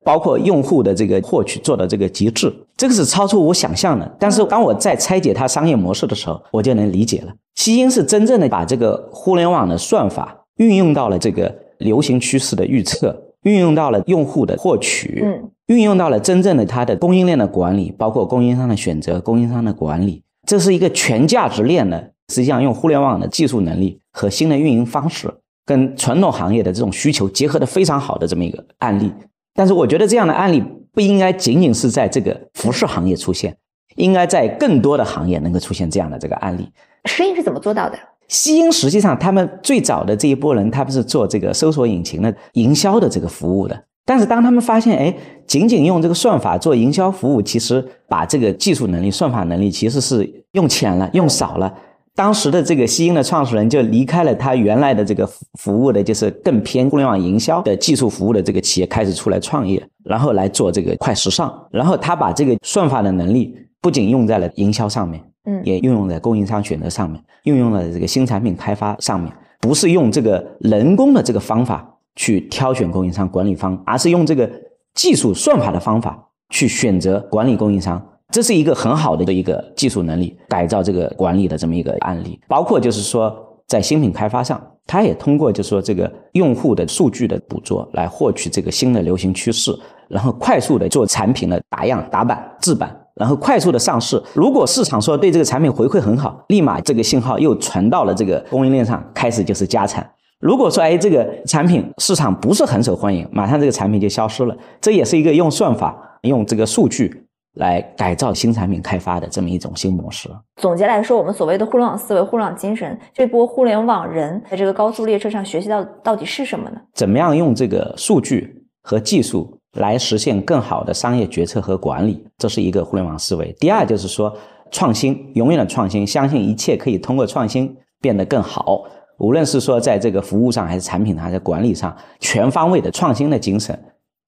[0.04, 4.10] 包括用户的这个获取做到这个极致，这个是超出我想象的。
[4.18, 13.14] 但是当我在拆解它商业模式的时候，我就能理解了，西英是真正的把这个互联网的算法运用到了这个流行趋势的预测。
[13.42, 22.12] 运用到了用户的获取，嗯，运用到了真正的它的供应链的管理，包括供应商的选择、供应商的管理，这是一个全价值链的。
[22.28, 25.32] 实际上，用互联网的技术能力和新的运营方式，
[25.64, 29.12] 跟传统行业的这种需求结合的非常好的这么一个案例。
[29.54, 30.60] 但是，我觉得这样的案例
[30.92, 33.56] 不应该仅仅是在这个服饰行业出现，
[33.94, 36.68] 应该在更多的行业能够出现这样的这个案例。
[37.04, 37.96] 适应是怎么做到的？
[38.28, 43.84] 西英实际上，他们最早的这一波人，他们是做这个搜索引擎的营销的这个服务的。
[44.04, 51.72] 但是当他们发现，哎，仅仅用这个算法做营销服务，其实把这个技术能力、算法能力其实是用浅了、用少了。
[52.14, 61.52] 当时的这个西英的创始人就离开了他原来的这个服务的，就是更偏互联网营销的技术服务的这个企业，开始出来创业，然后来做这个快时尚。
[61.70, 65.20] 然后他把这个算法的能力不仅用在了营销上面。
[65.62, 74.50] 也运用在供应商选择上面，运用了这个新产品开发上面，不是用这个人工的这个方法去挑选供应商、管理方，而是用这个
[74.94, 78.04] 技术算法的方法去选择管理供应商。
[78.32, 82.40] 这是一个很好的一个技术能力改造这个管理的这么一个案例。
[82.48, 83.32] 包括就是说，
[83.68, 89.70] 在新品开发上，它也通过就是说这个用户的数据的捕捉来获取这个新的流行趋势，
[90.08, 92.94] 然后快速的做产品的打样、打版、制版。
[93.16, 100.08] 然后快速的上市，如果市场说对这个产品回馈很好，立马这个信号又传到了这个供应链上，开始就是加产。
[100.38, 104.54] 如果说哎这个产品市场不是很受欢迎，马上这个产品就消失了。
[104.82, 107.24] 这也是一个用算法、用这个数据
[107.54, 110.28] 来改造新产品开发的这么一种新模式。
[110.60, 116.78] 总结来说，我们所谓的互联网思维、互联网精神，这波互联网人在这个高速列车上学习到到底是什么呢？
[116.92, 119.58] 怎么样用这个数据和技术？
[119.76, 123.54] 来实现更好的商业决策和管理，这是一个互联网思维。
[123.60, 124.34] 第二就是说，
[124.70, 128.82] 创新，永远的创新，相信一切可以通过创新变得更好。
[129.18, 133.78] 无论是说在这个服务上，还是产品上，还是管理上，全方位的创新的精神。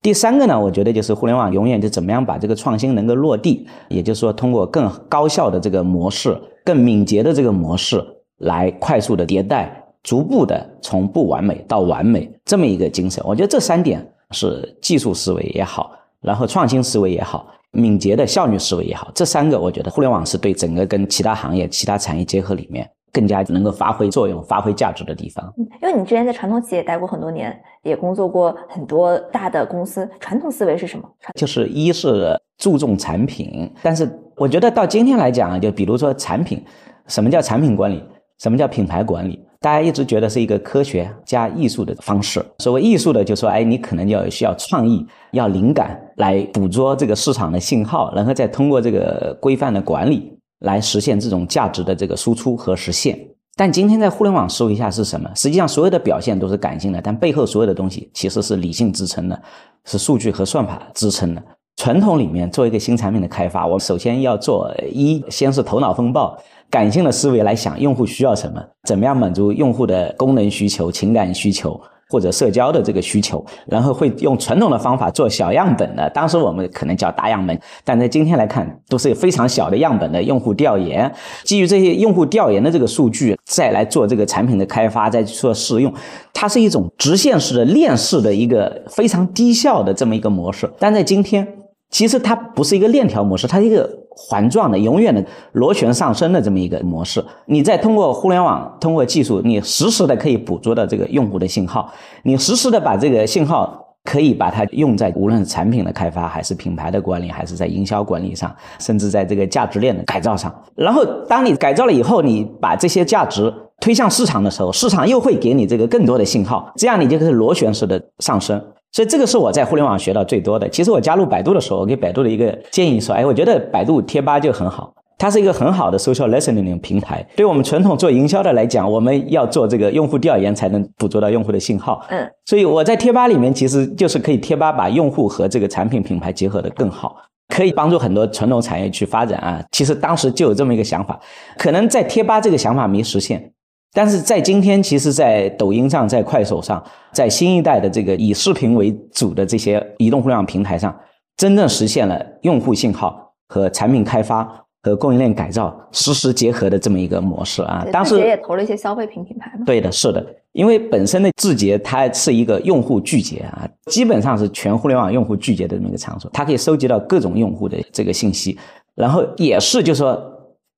[0.01, 8.03] 第三个呢，我觉得就是互联网永远就怎么样把这个创新能够落地，也就是说，通过更高效的这个模式，更敏捷的这个模式，
[8.37, 13.23] 来快速的迭代，逐步的从不完美到完美这么一个精神。
[13.27, 14.05] 我觉得这三点。
[14.31, 25.51] 是技术思维也好，然后创新思维也好，敏捷的效率思维也好，这三个我觉得互联网是对整个跟其他行业、其他产业结合里面更加能够发挥作用、发挥价值的地方。
[25.81, 31.09] 因为你之前在传统企业待过很多年，也工作过很多大的公司，传统思维是什么？
[31.35, 36.63] 就是一是注重产品，但是我觉得到今天来讲，就比如说产品，
[37.07, 38.03] 什么叫产品管理？
[38.37, 39.43] 什么叫品牌管理？
[39.61, 42.43] 大家一直觉得是一个科学加艺术的方式。
[42.59, 53.19] 所谓艺术的，就说，哎，你可能要需要创意，要灵感来捕捉这个市场的信号，然后再通过这个规范的管理来实现这种价值的这个输出和实现。
[53.57, 55.29] 但今天在互联网思维下是什么？
[55.35, 59.41] 实际上所有的表现都是感性的，但背后所有的东西其实是理性支撑的，
[59.83, 61.43] 是数据和算法支撑的。
[61.75, 66.37] 传统里面做一个新产品的开发，我首先要做一，先是头脑风暴。
[66.69, 71.79] 感性的思维来想用户需要什么，怎么样满足用户的功能需求、情感需求
[72.11, 76.09] 或者社交的这个需求，然后会用传统的方法做小样本的。
[76.09, 81.11] 当时我们可能叫大样本，但在今天来看都是非常小的样本的用户调研。
[81.43, 85.93] 基于这些用户调研的这个数据，再来做这个产品的开发，再去做试用，
[86.33, 90.67] 它是一种直线式的链式的一个非常低效的这么一个模式。
[90.79, 91.47] 但在今天，
[91.91, 93.98] 其实它不是一个链条模式，它是一个。
[94.21, 101.89] 环状的、永远的螺旋上升的这么一个模式，你再通过互联网、通过技术，你实时的可以捕捉到这个用户的信号，
[102.23, 110.53] 你实时的把这个信号可以把它用在无论是产品的开发，还是品牌的管理，还是在营销管理上，甚至在这个价值链的改造上。
[110.75, 118.61] 然后，当你改造了以后，你把这些价值推向市场的时候，市场又会给你这个更多的信号，这样你就可以螺旋式的上升。
[118.91, 120.67] 所以这个是我在互联网学到最多的。
[120.69, 127.25] 其实我加入百度的时候，我给百度的一个建议说，哎，我觉得百度贴吧就很好，它是一个很好的 social listening 平台。
[127.35, 132.03] 对我们传统做营销的来讲，我们要做这个用户调研才能捕捉到用户的信号。
[132.09, 137.15] 嗯，所以我在贴吧里面其实就是可以贴吧把用户和这个产品品牌结合的更好，
[137.47, 139.63] 可以帮助很多传统产业去发展啊。
[139.71, 141.19] 其实当时就有这么一个想法，
[141.57, 143.51] 可能在贴吧这个想法没实现。
[143.91, 150.95] 但是在今天，其实，在抖音上、在快手上、在新一代的这个以视频为主的这些移动互联网平台上，
[151.37, 154.47] 真正实现了用户信号和产品开发
[154.83, 157.83] 和供应链改造实时结合的这么一个模式啊。
[157.91, 159.65] 当时也投了一些消费品品牌嘛。
[159.65, 168.55] 对的，是的，因为本身的字节它是一个用户聚集啊，基本上是全互联网用户聚集的这么一个场所，它可以收集到各种用户的这个信息，
[168.93, 170.35] 然后也是就说。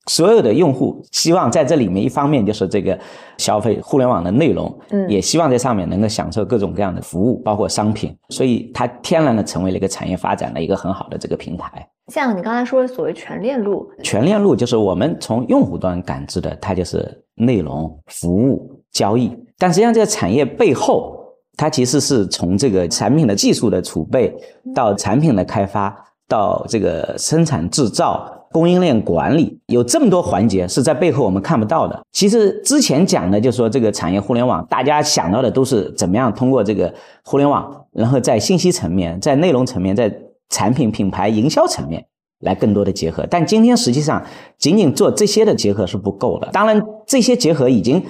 [0.08, 2.98] 所有的用户希望在这里面，一方面就是这个
[3.38, 11.88] 消费互联网的内容，嗯，也希望在上面能够享受各种各样的服务，包括商品，所以它天然的成为了一个产业发展的一个很好的这个平台。
[12.08, 21.16] 像你刚才说的所谓全链路，全链路就是我们从用户端感知的，它就是内容、服务、交易，但实际上这个产业背后，
[21.56, 24.36] 它其实是从这个产品的技术的储备
[24.74, 25.96] 到产品的开发，
[26.28, 28.28] 到这个生产制造。
[28.52, 32.02] 供应链管理有这么多环节是在背后我们看不到的。
[32.12, 40.14] 其实之前讲的就是说这个产业互联网，大家想到的都是怎么样通过这个互联网，然后在信息层面、在内容层面、在
[40.50, 42.06] 产品品牌营销层面
[42.42, 43.26] 来更多的结合。
[43.30, 44.24] 但今天实际上
[44.58, 46.50] 仅仅做这些的结合是不够的。
[46.52, 48.04] 当然这些结合已经。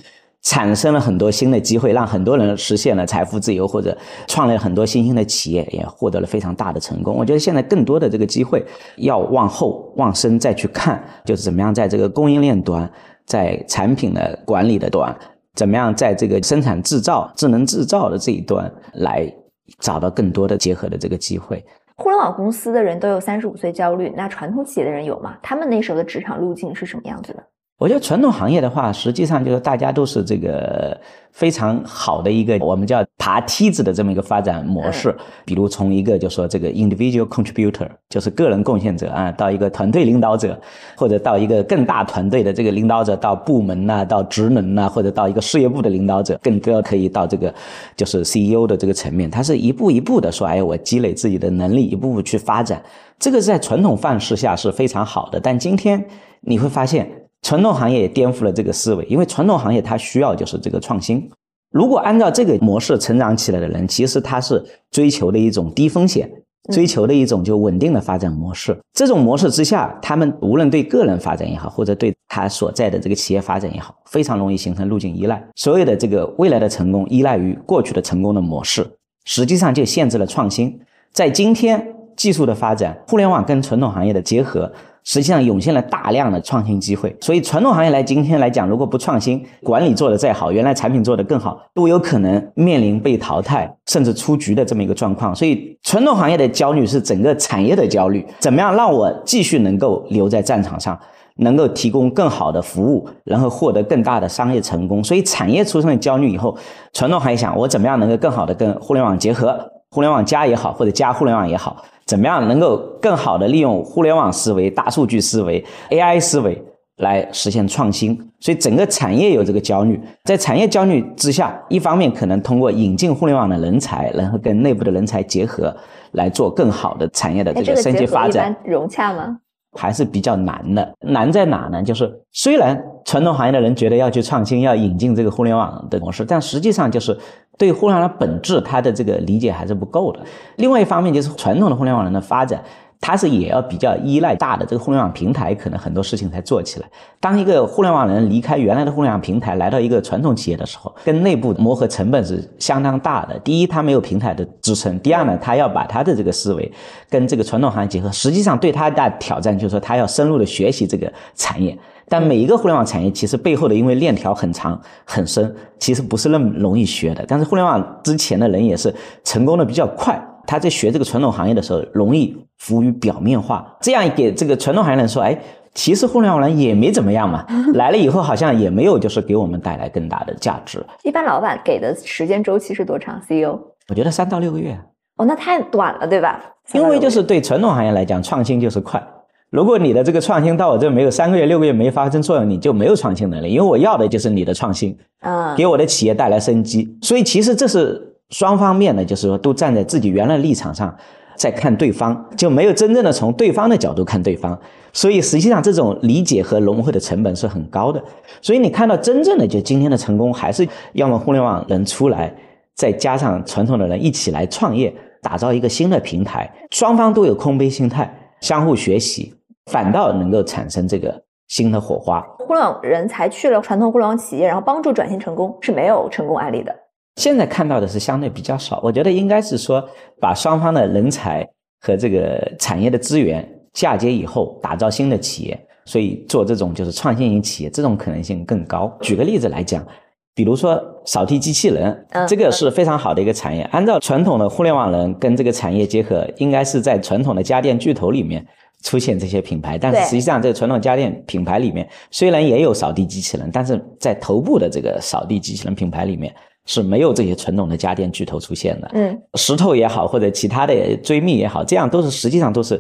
[0.44, 3.96] 产生了很多新的机会，让很多人实现了财富自由，或者
[4.28, 7.16] 创立了很多新兴的企业，也获得了非常大的成功。
[7.16, 8.66] 我觉得现在更多的这个机会
[8.98, 12.90] 要往后往深再去看，就是怎么样在这个供应链端，
[13.26, 15.16] 在产品的管理的端，
[15.56, 19.32] 怎么样在这个生产制造、智能制造的这一端来
[19.80, 21.64] 找到更多的结合的这个机会。
[21.98, 25.38] 互联网公司的人都有三十五岁焦虑，那传统企业的人有吗？
[25.44, 27.44] 他们那时候的职场路径是什么样子的？
[27.82, 30.96] 我觉得传统行业的话，实际上就是大家都是这个
[31.32, 35.12] 非常好的一个我们叫爬梯子的这么一个发展模式。
[35.44, 40.56] 比如从一个就说这个 individual contributor，就是个人贡献者啊，到一个团队领导者，
[40.96, 47.52] 或者到一个更大团队的这个领导者，到部门呐，到职能呐，或者到一个事业部的领导者，更多可以到这个
[47.98, 49.28] 就是 CEO 的这个层面。
[49.28, 52.80] 他是一步一步的说，哎，我积累自己的能力，一步步去发展。
[53.18, 56.06] 这个在传统范式下是非常好的，但今天
[56.42, 57.10] 你会发现。
[57.42, 61.30] 传统行业也颠覆了这个思维，因为传统行业它需要就是这个创新。
[61.72, 66.30] 如果按照这个模式成长起来的人，其实他是追求的一种低风险，
[66.72, 68.78] 追求的一种就稳定的发展模式。
[68.94, 75.42] 这种模式之下，他们无论对个人发展也好，或者对他所在的这个企业发展也好，非常容易形成路径依赖。
[75.56, 78.86] 所有的这个未来的成功依赖于过去的成功的模式，
[79.24, 80.78] 实际上就限制了创新。
[81.14, 84.72] 在今天技术的发展，互联网跟传统行业的结合。
[85.04, 95.36] 实际上涌现了大量的创新机会，所以传统行业来今天来讲，如果不创新，管理做得再好，原来产品做得更好，都有可能面临被淘汰甚至出局的这么一个状况。
[95.36, 100.98] 所以传统行业的焦虑是整个产业的焦虑，怎么样让我继续能够留在战场上，
[101.38, 105.04] 能够提供更好的服务，然后获得更大的商业成功？
[105.04, 106.56] 所以产业出现了焦虑以后，
[106.94, 109.60] 传统行业想我怎么样能够更好的跟互联网结合，
[109.90, 111.84] 互联网加也好，或者加互联网也好。
[112.12, 116.62] 怎么样能够更好的利用互联网思维、大数据思维、AI 思维
[116.98, 118.20] 来实现创新？
[118.42, 125.74] 所以整个产业有这个焦虑，在产业焦虑之下，一方面可能通过引进互联网的人才，然后跟内部的人才结合，
[126.12, 128.54] 来做更好的产业的这个升级发展。
[128.66, 129.38] 融洽吗？
[129.72, 130.94] 还是比较难的。
[131.02, 131.82] 难在哪呢？
[131.84, 137.18] 就是虽然传统行业的人觉得要去创新、要引进这个互联网的模式，但实际上就是。
[137.58, 140.20] 对互联网的本质，它的这个理解还是不够的。
[140.56, 142.64] 另外一方面，就是传统的互联网人的发展，
[143.02, 146.88] 他是也要比较依赖大的这个互联网平台，可能很多事情才做起来。
[147.20, 153.38] 当一个互联网人离开原来的互联网平台，来到一个传统企业的时候，跟内部磨合成本是相当大的。
[153.40, 156.72] 第一，他没有平台的支撑；第二呢，他要把他的这个思维
[157.10, 161.76] 跟这个传统行业结合，实际上对他的挑战就是说，他要深入的学习这个产业。
[162.12, 167.24] 但每一个互联网产业其实背后的，因为链条很长很深，其实不是那么容易学的。
[167.26, 168.94] 但是互联网之前的人也是
[169.24, 175.40] 成功的比较快，他在学这个传统行业的时候容易浮于表面化，这样给这个传统行业人说，哎，
[175.74, 177.46] 其实互联网人也没怎么样嘛，
[177.76, 180.86] 来了以后好像也没有就是给我们带来更大的价值。
[181.04, 183.58] 一般老板给的时间周期是多长？CEO？
[183.88, 184.78] 我觉得三到六个月。
[185.16, 186.42] 哦，那太短了，对吧？
[186.74, 189.02] 因为就是对传统行业来讲，创新就是快。
[189.52, 193.50] 如果你的这个创新到我这没有三个月、六个月没发生作用，你就没有创新能力。
[193.50, 196.98] 因为我要的就是你的创新，啊，给我的企业带来生机。
[197.02, 200.96] 所以其实这是双方面的，就是说都站在自己原来立场上
[201.36, 204.58] 在看对方，就没有真正的从对方的角度看对方。
[204.94, 208.02] 所以实际上这种理解和融会的成本是很高的。
[208.42, 212.34] 所以你看到真正的就今天的成功，还是要么互联网人出来，
[212.76, 219.34] 再加上传统的人一起来创业，打造一个新的平台，双方都有空杯心态，相互学习，
[219.70, 222.22] 反倒能够产生这个新的火花。
[222.40, 226.76] 互联网人才去了传统互联网企业，然后帮助转型成功，是没有成功案例的。
[227.18, 229.84] 现在看到的是相对比较少，我觉得应该是说
[230.20, 231.48] 把双方的人才
[231.82, 238.92] 和这个产业的资源嫁接以后，打造新的企业，所以做这种就是创新型企业，这种可能性更高。
[239.02, 239.86] 举个例子来讲，
[240.34, 243.64] 比如说扫地机器人，这个是非常好的一个产业。
[243.72, 248.46] 按照传统的互联网人跟这个产业结合，应该是在传统的家电巨头里面
[248.82, 256.34] 出现这些品牌，但是实际上这个传统家电品牌里面虽然也有扫地机器人，但是在头部的这个扫地机器人品牌里面。
[256.68, 262.80] 是没有这些传统的家电巨头出现的，嗯，石头也好，或者其他的追觅也好，这样都是实际上都是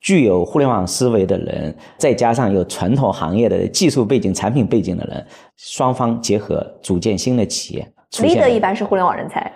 [0.00, 5.24] 具有互联网思维的人，再加上有传统行业的技术背景、产品背景的人，
[5.56, 7.88] 双方结合组建新的企业。
[8.14, 9.50] leader 一般是互联网人才，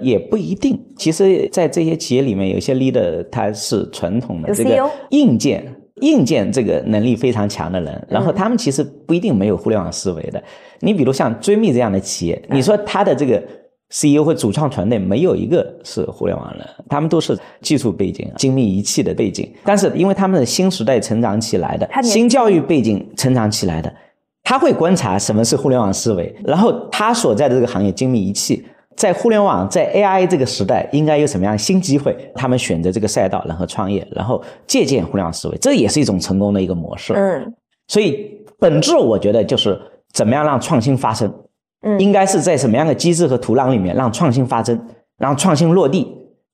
[0.00, 0.78] 也不一定。
[0.96, 5.76] 其实，在这些企业里面，有些 leader 他是传统的这个硬件。
[5.96, 10.42] 硬件这个能力非常强的人，然后他们其实不一定没有互联网思维的。
[10.78, 13.42] 你比如像追觅这样的企业，你说他的这个
[13.90, 19.52] CEO 或主创团队没有一个是互联网人，他们都是技术背景、精密仪器的背景。
[19.62, 23.94] 但是因为他们的新时代成长起来的，新教育背景成长起来的，
[24.42, 28.64] 他会观察什么是互联网思维，然后他所在的这个行业精密仪器。
[29.00, 32.14] 在互联网在 AI 这个时代，应该有什么样新机会？
[32.34, 37.14] 他们选择这个赛道，然后创业，然后借鉴互联网思维，这也是一种成功的一个模式。
[37.14, 37.54] 嗯，
[37.88, 39.80] 所以本质我觉得就是
[40.12, 41.32] 怎么样让创新发生。
[41.80, 44.78] 嗯，应该是在什么样的机制和土壤里面让创新发生，
[45.16, 46.06] 让创新落地，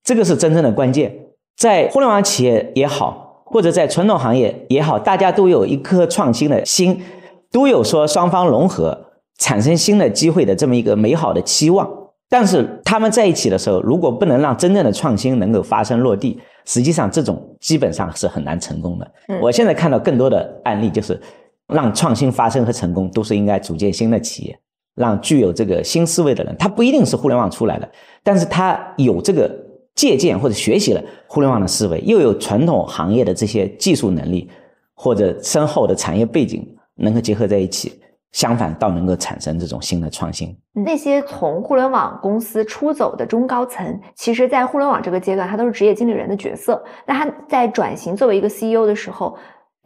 [0.05, 1.13] 这个是真正的关键。
[1.57, 7.03] 在互联网企业也好，或者在传统行业也好，大家都有一颗创新的心，
[7.51, 8.97] 都有说双方融合
[9.37, 12.06] 产生新的机会的这么一个美好的期望。
[12.29, 19.09] 但是他们在一起的时候，如果不能让真正的创新能够发生落地，实际上这种基本上是很难成功的。
[19.41, 21.21] 我现在看到更多的案例，就是
[21.69, 24.59] 让创新发生和成功，都是应该组建新的企业，
[24.97, 27.89] 让具有这个新思维的人，他不一定是互联网出来的，
[28.25, 29.49] 但是他有这个
[29.95, 34.51] 借鉴或者学习了互联网的思维，又有传统行业的这些技术能力
[34.95, 36.67] 或者深厚的产业背景，
[36.97, 38.01] 能够结合在一起。
[38.37, 40.55] 相反，倒能够产生这种新的创新。
[40.75, 46.85] 那些从互联网公司出走的中高层，其实，在互联网这个阶段，他都是职业经理人的角色。
[47.07, 49.35] 那他在转型作为一个 CEO 的时候，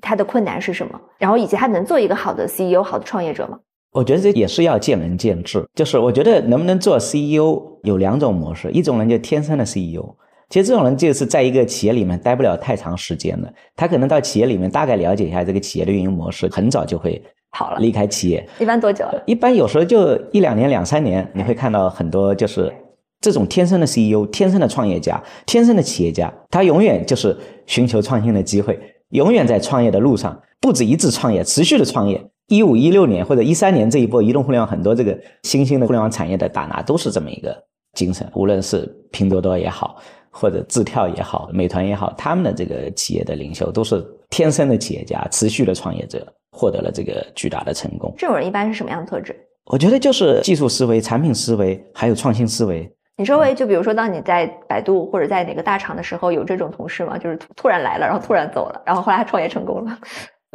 [0.03, 1.01] 他的困难是什么？
[1.16, 3.57] 然后，以及他能做一个好的 CEO、好的创业者吗？
[3.92, 5.64] 我觉得这也是要见仁见智。
[5.76, 10.16] 就是我觉得能不能做 CEO 有两种模式，一种人就天生的 CEO，
[10.48, 17.22] 其实这种人就是在一个企业里面待不了太长时间的，他可能到企业里面大概了解一下这个企业的运营模式，很早就会。
[17.51, 19.05] 好了，离开企业一般多久？
[19.26, 22.72] 一般有时候就一两年、两三年，你会看到很多就是
[23.20, 27.36] 这种天生的 CEO、天生的创业家、天生的企业家，他永远就是
[27.66, 28.78] 寻求创新的机会，
[29.11, 32.24] 永远在创业的路上，不止一次创业，持续的创业。
[32.46, 37.57] 一五一六年或者一三年这一波移动互联网很多这个新兴的互联网产业的大拿都是这么一个
[37.94, 39.96] 精神，无论是拼多多也好，
[40.30, 46.26] 或者字跳也好、美团也好，他们的这个企业的领袖都是天生的企业家，持续的创业者。
[46.52, 48.12] 获得了这个巨大的成功。
[48.18, 49.34] 这种人一般是什么样的特质？
[49.66, 52.92] 我觉得就是技术思维、产品思维，还有创新思维。
[53.16, 57.16] 你周围就比如说，当你在百度或者在哪个大厂的时候，有这种同事吗？
[57.16, 59.96] 就是突然来了，然后突然走了，然后后来他创业成功了。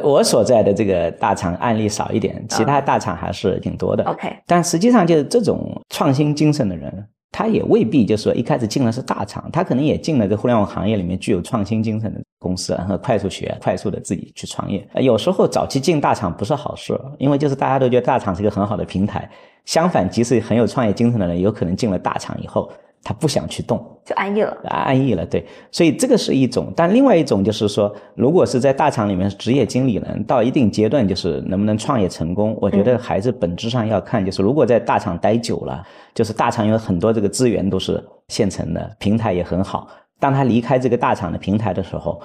[0.03, 4.03] 我所在的这个大厂案例少一点，其他大厂还是挺多的。
[4.03, 7.07] OK，但实际上就是这种创新精神的人。
[7.37, 14.87] 他也未必就是说一开始进的是大厂，他可能也进了这互联网行业里面具有创新精神的公司，然后快速学、快速的自己去创业。
[15.01, 19.29] 有时候早期进大厂不是好事，因为就是大家都觉得大厂是一个很好的平台。
[19.65, 22.71] 相反，即使很有创业精神的人，有可能进了大厂以后。
[23.07, 26.73] 他不想去动，就安逸了，安逸了，对，所以这个是一种。
[26.75, 35.83] 但另外一种就是说，如果是在大厂里面职业经理人，到一定阶段，就是能不能创业成功，我觉得还是本质上要看，就是如果在大厂待久了，
[36.15, 39.87] 就是大厂有很多这个资源都是现成的，平台也很好。
[40.19, 42.19] 当他离开这个大厂的平台的时候，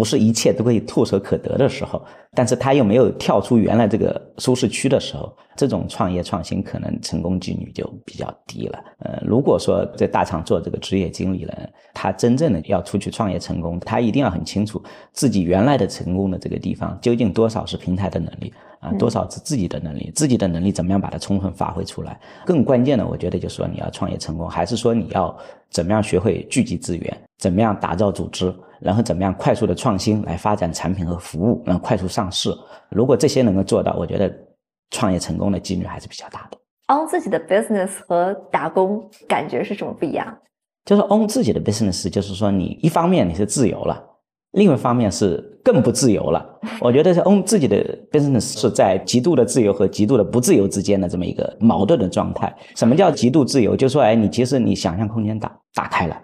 [0.00, 2.02] 不是一切都可以唾手可得的时候，
[2.34, 8.78] 但是他又没有跳出原来这个舒适区的时候，这种创业创新可能成功几率就比较低了。
[9.00, 14.82] 呃，如果说在大厂做这个职业经理人，他真正的要出去创业成功，他一定要很清楚
[15.12, 22.18] 自己原来的成功的这个地方究竟多少是平台的能力啊，多少是自己的能力，自己的能力怎么样把它充分发挥出来。
[22.46, 25.36] 更关键的，我觉得就是说你要创业成功，还是说你要
[25.70, 28.54] 怎么样学会聚集资源，怎么样打造组织。
[28.80, 32.50] 然后怎么样快速的创新来发展产品和服务，然后快速上市？
[32.88, 34.34] 如果这些能够做到，我觉得
[34.90, 36.56] 创业成功的几率还是比较大的。
[36.86, 40.34] own 自己的 business 和打工感觉是什么不一样？
[40.86, 44.02] 就是 own 自己的 business，就是说你一方面你是自由了，
[44.52, 46.44] 另一方面是更不自由了。
[46.80, 47.76] 我觉得是 own 自己的
[48.10, 52.54] business 是在极度的自由和极度的不自由之间的这么一个矛盾的状态。
[52.74, 53.76] 什么叫极度自由？
[53.76, 56.16] 就是说，哎，你其实你想象空间打打开了。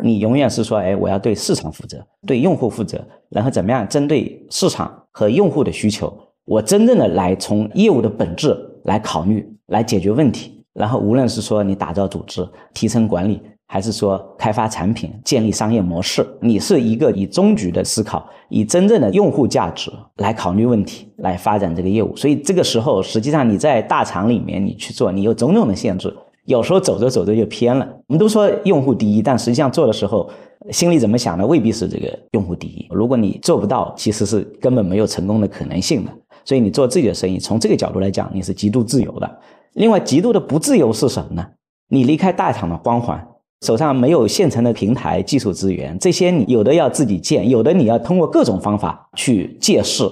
[0.00, 10.64] 你永远是说，哎，我要对市场负责，对用户负责，然后怎么样针对市场和用户的需求，我真正的来从业务的本质来考虑，来解决问题。
[10.72, 13.42] 然后无论是说你打造组织、提升管理，
[13.72, 22.14] 还是说开发产品、建立商业模式，你是一个以终局的思考，以真正的用户价值来考虑问题，来发展这个业务。
[22.14, 26.14] 所以这个时候，实际上你在大厂里面你去做，你有种种的限制。
[26.44, 27.88] 有时候走着走着就偏了。
[28.08, 30.28] 我们都说用户第一，但实际上做的时候，
[30.70, 32.86] 心里怎么想的未必是这个用户第一。
[32.90, 36.10] 如果你做不到，其实是根本没有成功的可能性的。
[36.44, 39.38] 所以你做自己的生意，从这个角度来讲，你是极度自由的。
[39.72, 41.46] 另外，极度的不自由是什么呢？
[41.88, 43.26] 你离开大厂的光环，
[43.62, 50.02] 手上没有现成的平台、技术资源，这些你有的要自己建，有的你要通过各种方法去借势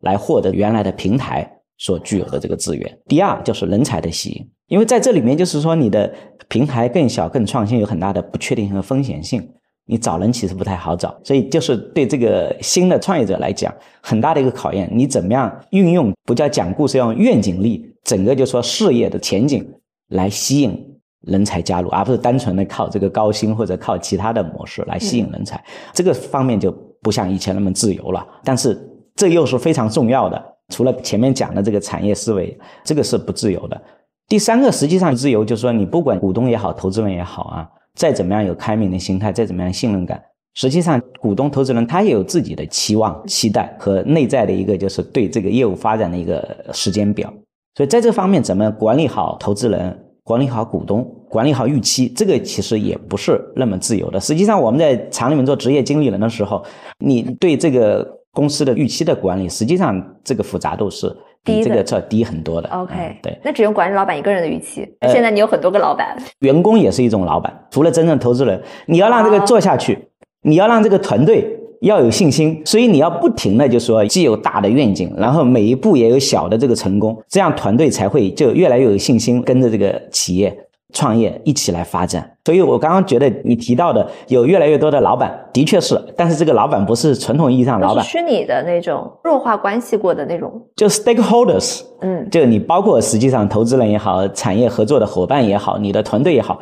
[0.00, 1.46] 来获得原来的平台
[1.76, 2.98] 所具有的这个资源。
[3.06, 4.48] 第二就是人才的吸引。
[4.68, 6.14] 因为在这里面，就是说你的
[6.48, 9.46] 平台更小、更创新，有很大的不确定性和风险性。
[9.86, 14.88] 你找人其实不太好找，所以就是对这个新的创业者来讲，很大的一个考验。
[14.94, 19.68] 你怎么样运用不叫讲故事，要用愿景力，整个就说事业的前景
[20.10, 20.78] 来吸引
[21.22, 25.62] 人才加入，而不是单纯的靠这个高薪或者靠其他的模式来吸引人才。
[25.92, 26.70] 这个方面就
[27.02, 28.78] 不像以前那么自由了，但是
[29.14, 30.42] 这又是非常重要的。
[30.68, 33.80] 除了前面讲的这个产业思维，这个是不自由的。
[34.28, 40.22] 第三个实际上自由，就是说你不管股东也好，投资人也好啊，再怎么样有开明的心态，再怎么样信任感，
[40.54, 47.32] 实际上股东、投资人他也有自己的期望、期待和内在的一个就是对这个业务发展的一个时间表。
[47.74, 49.98] 所以在这方面，怎么管理好投资人、
[50.30, 54.20] 管理好股东、管理好预期，这个其实也不是那么自由的。
[54.20, 56.64] 实际上我们在厂里面做职业经理人的时候，
[57.04, 61.12] 你对这个公司的预期的管理，实际上这个复杂度是。
[61.42, 62.68] 比这个要低很多的。
[62.68, 64.86] OK，对，那只用管理老板一个人的预期。
[65.10, 67.50] 现在你有很多个老板，员工也是一种老板。
[67.70, 69.98] 除了真正投资人，你要让这个做下去，
[70.42, 80.66] 你要让这个团队要有信心，所以你要不停的就说，既有大的愿景，然后每一步也有小的这个成功，这样团队才会就越来越有信心跟着这个企业。
[80.92, 96.58] 创业一起来发展，所以我刚刚觉得你提到的有越来越多的老板，的确是，但是这个老板不是传统意义上老板，虚拟的那种弱化关系过的那种，就 stakeholders，嗯，就你包括实际上投资人也好，产业合作的伙伴也好，你的团队也好，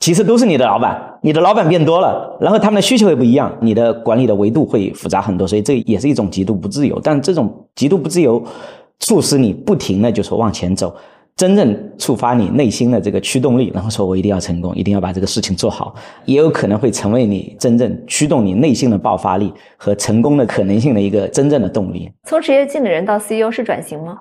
[0.00, 8.42] 其实都是你的老板，你的老板变多了，然后他们的需求也不一样，你的管理的维度会复杂很多，所以这也是一种极度不自由，但这种极度不自由，
[9.00, 10.94] 促使你不停的就说往前走。
[11.36, 15.94] 真正触发你内心的这个驱动力，然后说我一定要成功，一定要把这个事情做好，
[16.24, 22.10] 也有可能会成为你真正驱动你内心的爆发力和成功的可能性的一个真正的动力。
[22.24, 24.18] 从职业经理人到 CEO 是转型吗？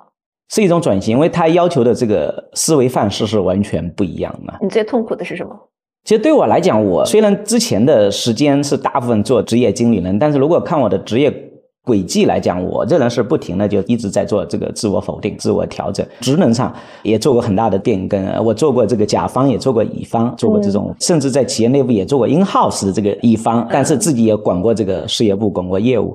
[0.50, 4.54] 是一种转型，因为他要求的这个思维范式是完全不一样的。
[4.62, 5.52] 你最痛苦的是什么？
[6.04, 11.34] 其实对我来讲，我虽然之前的时间是大部分做职业经理人，但是如果看我的职业。
[11.88, 16.06] 轨迹来讲，我这人是不停的就一直在做这个自我否定、自我调整。
[16.20, 26.14] 职能上也做过很大的变更，我做过这个甲方，也做过乙方，做过这种，甚至在企业内部也做过 in house 的这个乙方，但是自己也管过这个事业部，管过业务。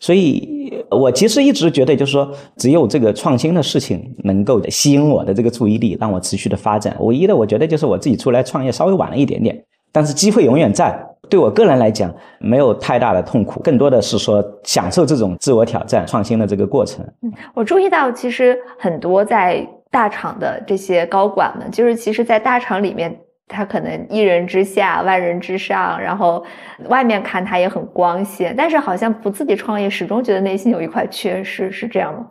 [0.00, 6.96] 所以我其实一直觉得，就是说，只有这个创新的事情能够吸引我的这个注意力，让我持续的发展。
[7.00, 10.98] 唯一的，我觉得就是我自己出来创业稍微晚了一点点，但是机会永远在。
[11.28, 17.06] 对我个人来讲，没有太大的痛苦，更多的是说享受这种自我挑战、创新的这个过程。
[17.22, 23.16] 嗯，我注意到，其实很多在大厂的这些高管们，就是其实，在大厂里面，
[23.50, 26.42] 他可能一人之下，万人之上，然后
[26.88, 32.26] 外面看他也很光鲜，但是好像不自己创业，始终觉得内心有一块缺失，是这样吗？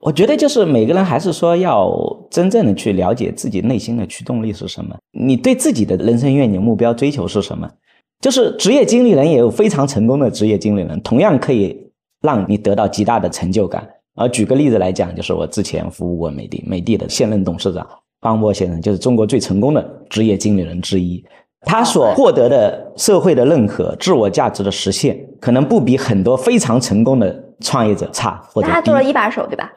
[0.00, 1.94] 我觉得就是每个人还是说要
[2.30, 7.70] 真正的去了解自己内心的驱动力是什么，你对自己的人生愿景、目标追求是什么。
[8.20, 11.92] 就是职业经理人也有非常成功的职业经理人，同样可以
[12.22, 13.86] 让你得到极大的成就感。
[14.14, 17.86] 而举个例子来讲，就是我之前服务过美的，美的的现任董事长
[18.20, 21.24] 方波先生，就是中国最成功的职业经理人之一。
[21.62, 28.68] 他所获得的社会的认可、自我价值的实现，可能不比很多非常成功的创业者差或者。
[28.68, 29.70] 他做了一把手，对吧？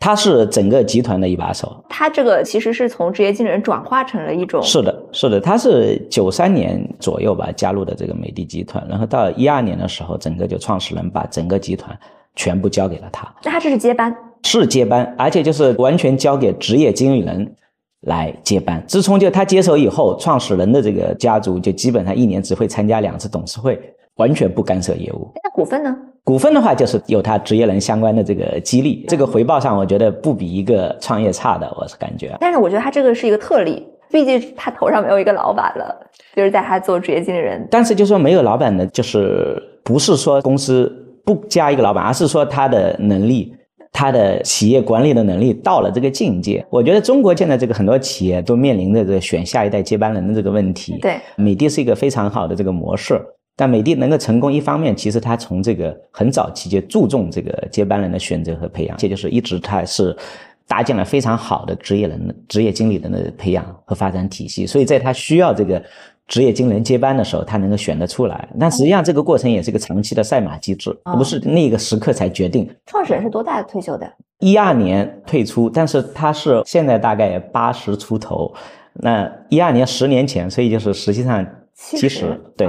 [0.00, 1.84] 他是整个集团的一把手。
[1.88, 4.62] 他这个其实是从职业经理人转化成了一种。
[4.62, 11.96] 是的，是的，他是九三年左右吧加入的这个美的集团，然后到一二年的时候，整个就创始人把整个集团
[12.36, 13.32] 全部交给了他。
[13.44, 14.16] 那他这是接班？
[14.44, 17.54] 是接班，而且就是完全交给职业经理人
[18.02, 18.82] 来接班。
[18.86, 23.78] 自从就他接手以后，创始人的这个家族就基本上一年只会参加两次董事会，
[24.16, 25.30] 完全不干涉业务。
[25.42, 25.96] 那股份呢？
[26.24, 32.36] 股份的话，就是有他职业人相关的这个激励，这个回报上，我觉得不比一个创业差的，我是感觉。
[32.38, 37.66] 但是我觉得他这个是一个特例，毕竟他头上没有一个老板了，就是在他做职业经理人。
[37.70, 40.92] 但是就说没有老板的，就是不是说公司
[41.24, 43.54] 不加一个老板，而是说他的能力，
[43.98, 46.64] 他的企业管理的能力到了这个境界。
[46.70, 50.96] 我觉得中国现在这个很多企业都面临着这个选下一代接班人的这个问题。
[51.02, 53.20] 对，美的是一个非常好的这个模式。
[53.56, 60.16] 但美的能够成功，一方面其实它从这个很早期就注重这个接班人的选择和培养，这就是一直它是
[60.68, 64.64] 搭建了非常好的职业人、职业经理人的培养和发展体系。
[64.64, 65.82] 所以在他需要这个
[66.28, 68.48] 职业经理人接班的时候，他能够选得出来。
[68.60, 72.70] 但实际上这个过程也是一个长期的赛马机制，而不是那个时刻才决定。
[72.86, 74.08] 创始人是多大退休的？
[74.38, 78.54] 一二年退出，但是他是现在大概八十出头。
[78.92, 82.68] 那一二年十年前，所以就是实际上七十对。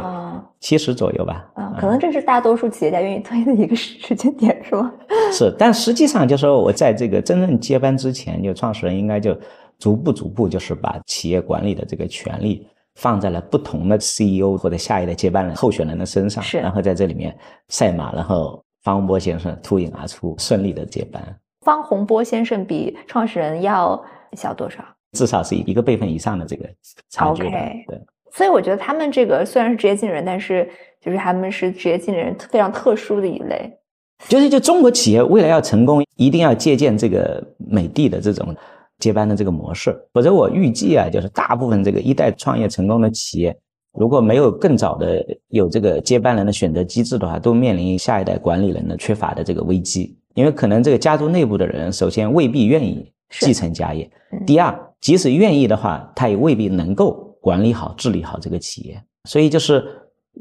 [0.62, 4.92] 七十左右吧，啊，可能这是大多数企业家愿意推的一个时间点，是吗？
[5.32, 9.34] 是，但实际上就是说，我在这个真正接班之前，就创始人应该就
[9.78, 12.68] 逐步逐步就是把企业管理的这个权利
[13.00, 17.34] 放在了不同的 CEO 或者下一代接班人候选人的身上，是，然后在这里面
[17.70, 21.24] 赛马，然后方洪波先生脱颖而出，顺利的接班。
[21.62, 24.02] 方洪波先生比创始人要
[24.34, 24.84] 小多少？
[25.14, 26.68] 至少是一个辈分以上的这个
[27.10, 27.44] 差距。
[27.44, 28.02] OK，对。
[28.32, 30.70] 所以我觉得他们这个虽然是职业经理人，但是
[31.00, 33.74] 就是他们是职业经理人非常特殊的一类。
[34.28, 38.54] 就是就中国企业未来要成功，一定要借鉴这个美的的这种
[39.00, 39.98] 接班的这个模式。
[40.14, 43.58] 否则我预计啊，就是大部分这个一代创业成功的企业，
[43.98, 50.16] 如果没有更早的有这个接班人的选择机制的话，都面临下一代管理人的缺乏的这个危机。
[50.36, 54.06] 因为可能这个家族内部的人，首先未必愿意继承家业；
[54.46, 57.26] 第二，即使愿意的话，他也未必能够。
[57.42, 59.82] 管理好、治理好这个企业，所以就是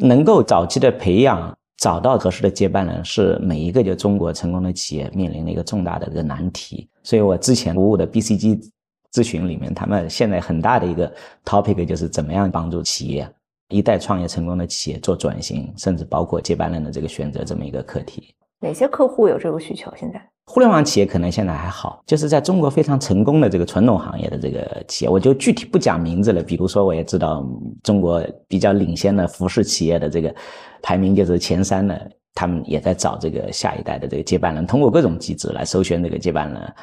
[0.00, 6.88] 能够早期的培养、找到合适的接班人，是每一个就中国成功的企业面临的一个重大的一个难题。
[7.02, 8.70] 所以我之前服务的 BCG
[9.12, 11.10] 咨询里面，他们现在很大的一个
[11.44, 13.30] topic 就是怎么样帮助企业
[13.68, 18.34] 一代创业成功的企业做转型，甚至包括接班人的这个选择这么一个课题。
[18.60, 19.92] 哪些客户有这个需求？
[19.96, 20.20] 现在？
[20.50, 26.42] 互联网企业可能现在还好，就是在中国非常成功的这个传统行业的这个企业，我就具体不讲名字了。
[26.42, 27.46] 比如说，我也知道
[27.82, 30.34] 中国比较领先的服饰企业的这个
[30.80, 36.74] 排名就是前三的，他们也在找这个下一代的这个接班人，通过各种机制来首选这个接班人。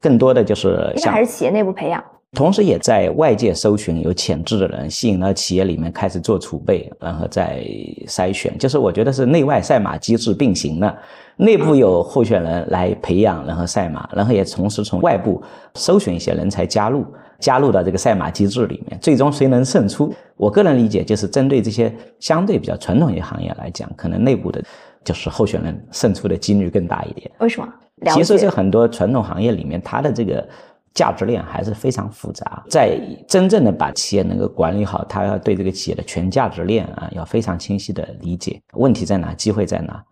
[0.00, 2.02] 更多的就是像还是企业内部培养。
[2.32, 7.60] 同时，也在外界搜寻有潜质的人，吸引到企业里面开始做储备，然后再
[8.06, 8.56] 筛选。
[8.56, 10.98] 就是我觉得是内外赛马机制并行的，
[11.40, 15.42] 内部有候选人来培养，然后赛马，然后也同时从外部
[15.74, 17.04] 搜寻一些人才加入，
[17.38, 18.98] 加入到这个赛马机制里面。
[19.00, 20.14] 最终谁能胜出？
[20.36, 24.62] 我个人理解就是针对这些相对比较传统一些行业来讲，可能内部的
[25.02, 27.30] 就是候选人胜出的几率更大一点。
[27.38, 27.68] 为什么？
[28.14, 30.46] 其实，在很多传统行业里面，它的这个。
[30.92, 40.02] 价值链还是非常复杂，在真正的把企业能够管理好，他要对这个企业的全价值链啊，要非常清晰的理解问题在哪，机会在哪，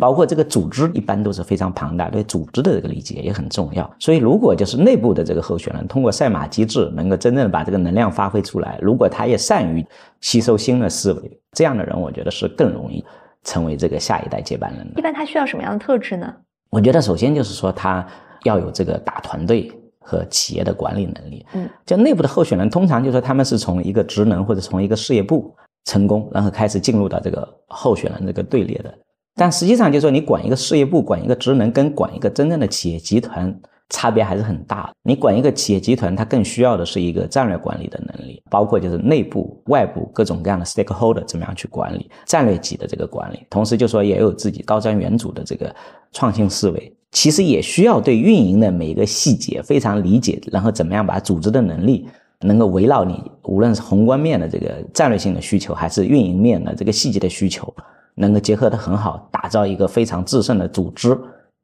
[0.00, 3.88] 包括这个组织一般都是非常庞大，对组织的这个理解也很重要。
[3.98, 9.86] 所以，如果就是内部的这个候选人通过赛马机制能够真正的把这个能量发挥出来，如果他也善于
[10.20, 13.04] 吸收新的思维，这样的人，我觉得是更容易
[13.44, 14.98] 成为这个下一代接班人的。
[14.98, 16.34] 一般他需要什么样的特质呢？
[16.70, 18.06] 我觉得首先就是说他
[18.44, 19.72] 要有这个大团队。
[20.00, 25.54] 和企业的管理能力，嗯，就内部的候选人，通常就说他们是从一个职能或者从一个事业部
[25.84, 28.94] 成功，然后开始进入到这个候选人这个队列的。
[29.38, 33.56] 但实际上，就说你管一个事业部、管一个职能，跟管一个真正的企业集团
[33.88, 34.92] 差别还是很大的。
[35.02, 45.74] 你管一个企业集团，它更需要的是一个战略管理的能力，包括就是内部、外部各种各样的 stakeholder 怎么样去管理战略级的这个管理，同时就说也有自己高瞻远瞩的这个
[46.12, 46.92] 创新思维。
[47.10, 52.06] 其实也需要对运营的每一个细节非常理解，然后怎么样把组织的能力
[52.40, 57.72] 能够围绕你，无论是宏观面的这个战略性的需求，还是运营面的这个细节的需求，
[58.18, 61.16] 能够结合的很好，打造一个非常制胜的组织，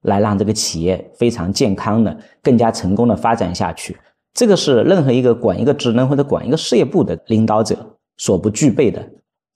[0.03, 3.97] 来让这个企业非常健康的、更加成功的发展下去。
[4.33, 7.77] 这个是任何一个管一个职能或者管一个事业部的领导者
[8.17, 9.05] 所不具备的。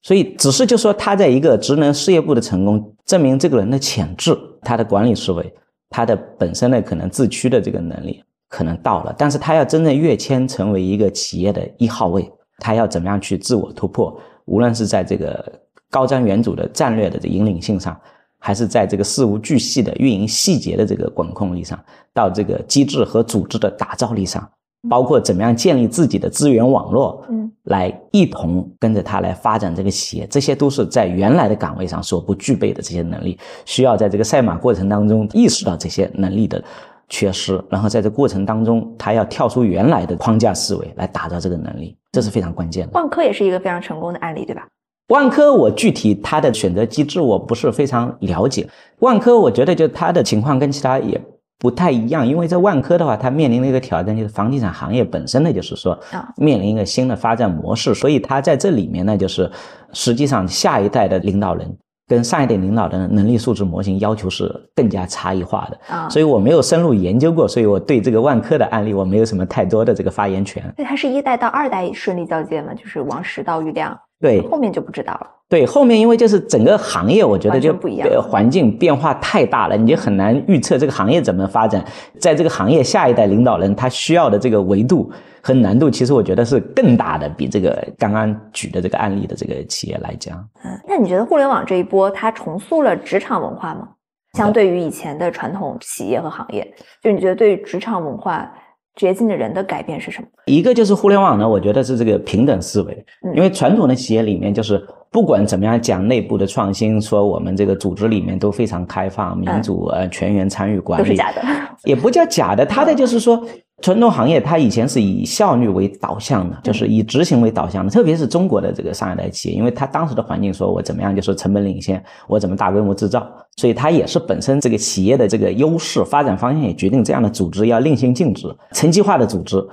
[0.03, 5.55] 所以，只是就说他在一个职能事业部的成功，证明这个人的潜质、他的管理思维、
[5.91, 8.23] 他的本身的可能自驱的这个能力。
[8.49, 12.27] 可能到了，但是他要真正跃迁成为一个企业的一号位，
[12.61, 14.19] 他要怎么样去自我突破？
[14.47, 15.61] 无论是在这个
[15.91, 17.99] 高瞻远瞩的战略的这引领性上，
[18.39, 21.79] 还是在这个事无巨细的运营细节的这个管控力上，
[22.13, 24.49] 到这个机制和组织的打造力上，
[24.89, 36.63] 包括怎么样建立自己的资源网络，嗯，来一同跟着他来发展这个企业，这些都是在原来的岗位上所不具备的这些能力，需要在这个赛马过程当中意识到这些能力的。
[37.11, 42.93] 缺失，然后在这过程当中，他要跳出原来的框架思维来打造这个能力，这是非常关键的。
[42.93, 44.69] 万科也是一个非常成功的案例，对吧？
[45.09, 48.69] 万科，我具体它的选择机制我不是非常了解。
[49.01, 51.21] 万科，我觉得就它的情况跟其他也
[51.59, 55.99] 不太一样，因为在万科的话，它面临的一个挑战就是房地产行业本身呢，就是说
[56.37, 59.51] 面临一个新的发展模式，所以它在这里面呢，就是
[59.93, 61.77] 实际上下一代的领导人。
[62.11, 70.65] 跟上一代领导的能力素质模型要求是更加差异化的啊，所以我没有深入研究过，所以我对这个万科的案例我没有什么太多的这个发言权。
[70.79, 72.73] 那它是一代到二代顺利交接吗？
[72.73, 75.27] 就是王石到郁亮，对，后面就不知道了。
[75.49, 81.85] 对，后面因为就是整个行业，我觉得就不一样，环境变化太大了，你就很难预测这个行业怎么发展。
[82.19, 85.11] 在这个行业下一代领导人他需要的这个维度。
[85.41, 90.37] 和难度其实我觉得是更大的，比这个刚刚举的这个案例的这个企业来讲。
[90.65, 93.89] 嗯，那你觉得互联网这一波它重塑了职场文化吗？
[94.35, 96.67] 相对于以前的传统企业和行业，
[97.03, 98.53] 就你觉得对职场文化
[98.99, 100.27] 职业经理人的改变是什么？
[100.47, 111.43] 一个就是互联网呢，我觉得是这个平等思维，因为传统的企业里面就是不管怎么样讲内部的创新，说我们这个组织里面都非常开放、民主、呃全员参与管理，都是假的，
[111.85, 113.41] 也不叫假的，他的就是说。
[113.81, 123.25] 传统行业它以前是以效率为导向的，就是以执行为导向的，特别是中国的这个上一代企业，因为它当时的环境说我怎么样就是成本领先，我怎么大规模制造，
[123.57, 129.65] 所以它也是本身这个企业的这个优势发展方向也决定这样的组织要令行禁止、层级化的组织。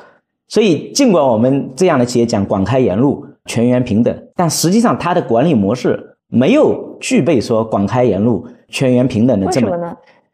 [0.47, 9.69] 所以尽管我们这样的企业讲广开言路、全员平等，但实际上它的管理模式没有具备说广开言路、全员平等的这么。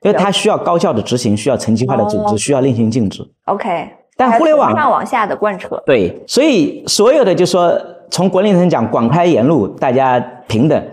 [0.01, 3.21] 因为它需要高效的执行，需要层级化的组织，需要令行禁止。
[3.45, 3.87] OK，
[4.17, 7.79] 但互联网上往下的贯彻，对，所以所有的就说
[8.09, 10.83] 从管理层讲广开言路，大家平等，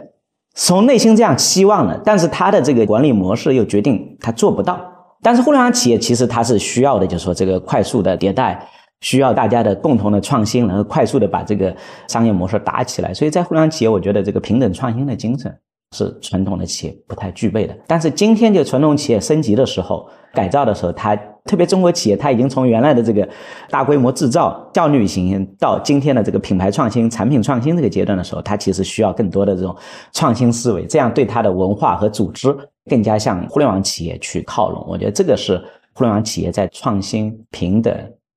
[0.55, 4.79] 从内心这样期望的，但是他的这个管理模式又决定他做不到。
[5.21, 8.57] 但是互联网企业其实它是需要的，就是说这个快速的迭代，
[9.01, 11.75] 需要大家的共同的创新，然后快速的把这个
[12.07, 13.13] 商业模式打起来。
[13.13, 15.53] 所以在互联网企业，我觉得这个平等创新的精神。
[15.93, 23.27] 是传统的企业不太具备的，但是今天就传统企业升级的时候、改造的时候，它特别中国企业，它已经从原来的这个
[23.71, 29.75] 大规模制造、效率型到今天的这个品牌创新、产品创新这个阶段的时候，它其实需要更多的这种
[30.13, 32.55] 创新思维，这样对它的文化和组织
[32.91, 34.85] 更加向互联网企业去靠拢。
[34.87, 35.57] 我觉得这个是
[35.95, 37.95] 互联网企业在创新、平等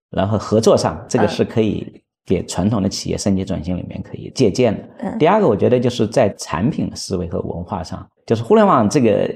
[0.09, 2.00] 然后合作上，这个是可以。
[2.31, 5.17] 给传统的企业升级转型里面可以借鉴的。
[5.19, 9.29] 第二个，我觉得就是在产品的思维和文化上，就是互联网这个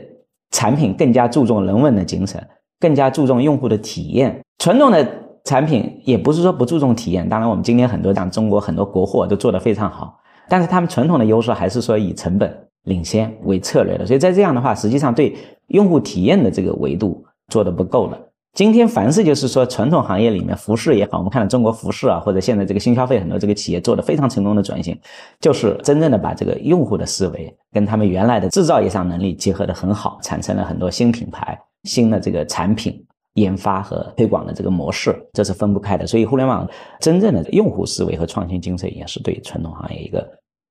[0.51, 2.41] 产品更加注重人文的精神，
[2.79, 4.41] 更加注重用户的体验。
[4.59, 5.05] 传统的
[5.43, 10.17] 产品也不是说不注重体验，当然我们今天很多讲中国很多国货都做得非常好，
[10.47, 14.05] 但是他们传统的优势还是说以成本领先为策略的。
[14.05, 15.35] 所以在这样的话，实际上对
[15.67, 18.17] 用户体验的这个维度做得不够了。
[18.55, 24.97] 今天凡是就是说传统行业里面服饰也好，我们看到中国服饰啊，或者现在这个新消费很多这个企业做的非常成功的转型，
[25.41, 36.07] 就是真正的把这个用户的思维跟他们原来的制造业上能力结合的很好，产生了很多新品牌、新的这个产品研发和推广的这个模式，这是分不开的。
[36.07, 36.65] 所以互联网
[37.01, 40.25] 真正的用户思维和创新精神也是对传统行业一个。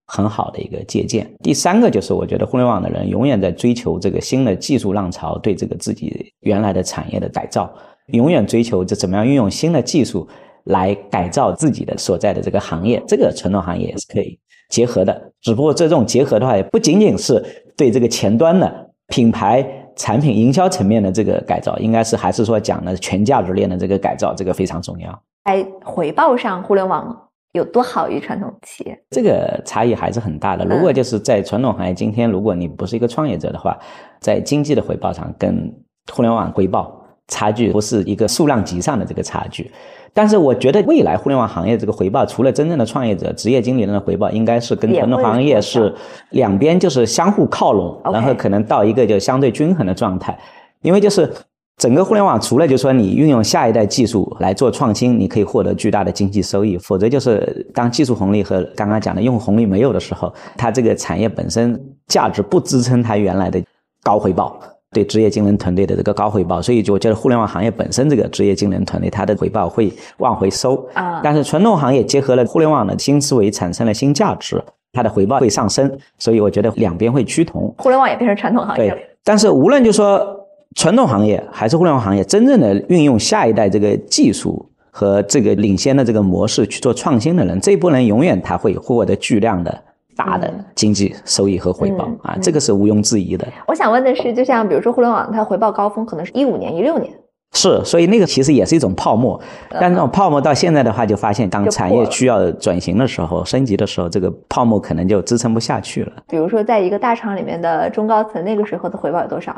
[0.07, 1.29] 很好的一个借鉴。
[1.43, 7.73] 第三个就是，我觉得互联网的人永远在追求这个新的技术浪潮，对这个自己原来的产业的改造，
[8.09, 10.29] 永远追求这怎么样运用新的技术
[10.65, 13.03] 来改造自己的所在的这个行业。
[13.07, 14.39] 这个传统行业也是可以
[14.69, 17.43] 结合的，只不过这种结合的话，也不仅仅是
[17.77, 25.23] 对这个前端的品牌、产品营销层面的这个改造，应该是还是说讲的全价值链的这个改造，这个非常重要。
[25.45, 27.29] 在回报上，互联网。
[27.55, 29.01] 有多好于传统企业？
[29.11, 30.65] 这个差异还是很大的。
[30.65, 33.79] 如果就是在传统行业，今天如果你不是一个创业者的话，
[34.21, 35.73] 在经济的回报上跟
[36.13, 39.71] 互联网回报差距不是一个数量级上的这个差距。
[40.13, 45.95] 但是我觉得未来互联网行业这个回报，除了真正的创业者、职业经理人的回报，应该是跟传统行业是
[46.31, 50.37] 两边就是相互靠拢，然后可能到一个就相对均衡的状态。
[50.83, 51.33] 因为就是
[51.77, 63.63] 整个互联网，除了就说你运用下一代技术来做创新，你可以获得巨大的经济收益；否则就是当技术红利和刚刚讲的用户红利没有的时候，它这个产业本身价值不支撑它原来的
[64.03, 64.59] 高回报。
[64.93, 71.21] 对职业经理人团队的这个高回报，所以就我觉得互联网行业本身这个职业经理人团队，它的回报会往回收啊。
[71.21, 74.63] 但是传统行业结合了互联网的新思维，产生了新价值，
[74.93, 75.91] 它的回报会上升。
[76.21, 77.75] 所以我觉得两边会趋同。
[77.79, 78.89] 互联网也变成传统行业。
[78.89, 80.44] 对，但是无论就说
[80.75, 89.83] 传统行业还是互联网行业，真正的运用下一代这个技术和这个领先的这个模式去做创新的人，这一波人永远他会获得巨量的。
[90.17, 93.45] 大的经济收益和回报啊，这个是毋庸置疑的。
[93.67, 97.13] 我想问的是，就像比如说互联网，它回报高峰可能是一五年、一六年，
[97.53, 99.41] 是，所以那个其实也是一种泡沫。
[99.69, 106.13] 但这种泡沫到现在的话，就发现当产业需要转型的时候、升级的时候，这个泡沫可能就支撑不下去了。
[106.29, 109.53] 比如说，在一个大厂里面的中高层，那个时候的回报有多少？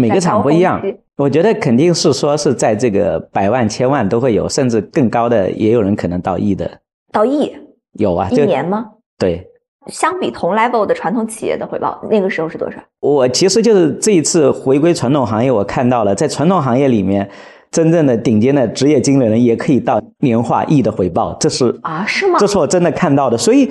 [0.00, 0.82] 每个厂不一样，
[1.16, 6.70] 我觉得肯定是说是在这个百万、千万都会有，甚至更高的，也有人可能到亿的。
[7.12, 7.52] 到亿？
[7.92, 8.86] 有啊，一年吗？
[9.18, 9.46] 对。
[9.86, 12.76] 相比同 level 的传统企业的回报，那个时候是多少？
[13.00, 17.28] 我其实就是这一次回归传统行业，我看到了在传统行业里面，
[17.70, 22.38] 真正的顶尖的职业经理人也可以到年化亿的回报，这是啊，是吗？
[22.38, 23.38] 这是我真的看到的。
[23.38, 23.70] 所以，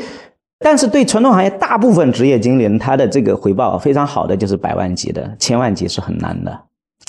[0.60, 6.60] 但是对传统行业大部分职业经理人，他的这个回报非常好的就是百万级的，千万级是很难的。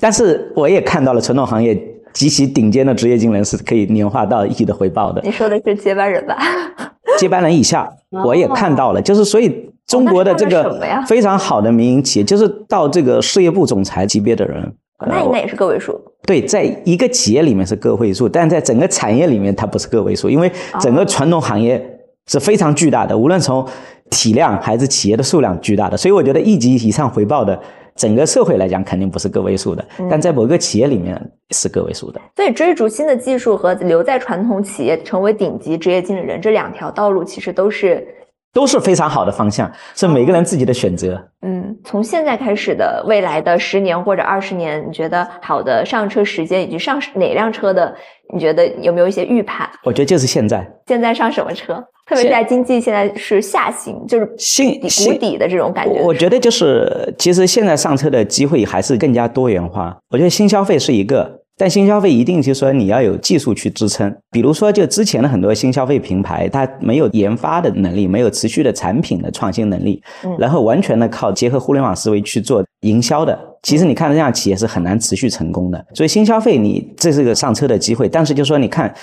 [0.01, 1.79] 但是我也看到了传统行业
[2.13, 5.21] 极其顶尖的职业经理人是可以年化到亿的回报的。
[5.23, 6.39] 你说的是接班人吧？
[7.19, 7.91] 接班人以下，
[8.25, 14.73] 我也看到了，就是所以中国的这个非常好的民营企业，就是到这个事业部总裁级别的人，
[15.07, 16.01] 那应该也是个位数。
[16.23, 21.90] 对，在一个企业里面是个位数，但在整个产业里面它不是个位数，因为整个传统行业
[22.31, 23.67] 是非常巨大的，无论从
[24.09, 27.61] 体量还是企业的数量巨大的，所以我觉得一级以上回报的。
[27.97, 31.21] 整个社会来讲，肯定不是个位数的，但在某个企业里面
[31.51, 32.19] 是个位数的。
[32.37, 38.07] 所以，追逐新的技术和留在传统企业成为顶级职业经理人这两条道路，其实都是
[38.53, 41.21] 都是非常好的方向，是每个人自己的选择。
[41.43, 47.95] 嗯，从现在开始的未来的十年或者二十年，你觉得好的上车时间以及上哪辆车的，
[48.35, 49.69] 你觉得有没有一些预判？
[49.85, 50.67] 我觉得就是现在。
[50.87, 51.75] 现在上什么车？
[52.07, 54.89] 特别是在经济现在是下行，就是新谷
[55.21, 56.03] 底的这种感觉。
[56.03, 59.97] 我觉得就是，其实现在上车的机会还是更加多元化。
[60.11, 64.11] 我觉得新消费是一个，但新消费一定就是说你要有技术去支撑。
[64.31, 70.03] 比如说，就之前的很多新消费品牌，它没有研发的能力，没有持续的产品的创新能力，
[70.39, 73.39] 然后完全的靠结合互联网思维去做营销的。
[73.63, 75.85] 其实你看这样企业是很难持续成功的。
[75.93, 78.95] 所以新消费你这是个上车的机会，但是就说你看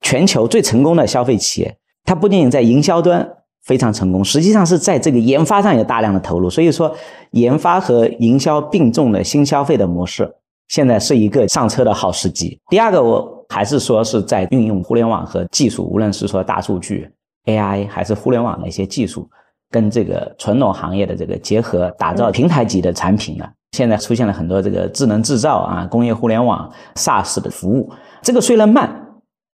[0.00, 1.76] 全球最成功的消费企业。
[2.04, 3.28] 它不仅仅在营销端
[3.64, 6.48] 非常成功，实际上是在这个研发上有大量的投入。
[6.48, 6.94] 所以说，
[7.32, 10.30] 研发和营销并重的新消费的模式，
[10.68, 12.58] 现在是一个上车的好时机。
[12.68, 17.10] 第二个，我还是说是在运用互联网和技术，无论是说大数据、
[17.46, 19.28] AI，还是互联网的一些技术，
[19.70, 23.46] 跟这个传统行业的这个结合，打造平台级的产品呢。
[23.72, 27.90] 现在出现了很多这个智能制造啊、工业互联网、SaaS 的服务，
[28.22, 29.00] 这个虽然慢。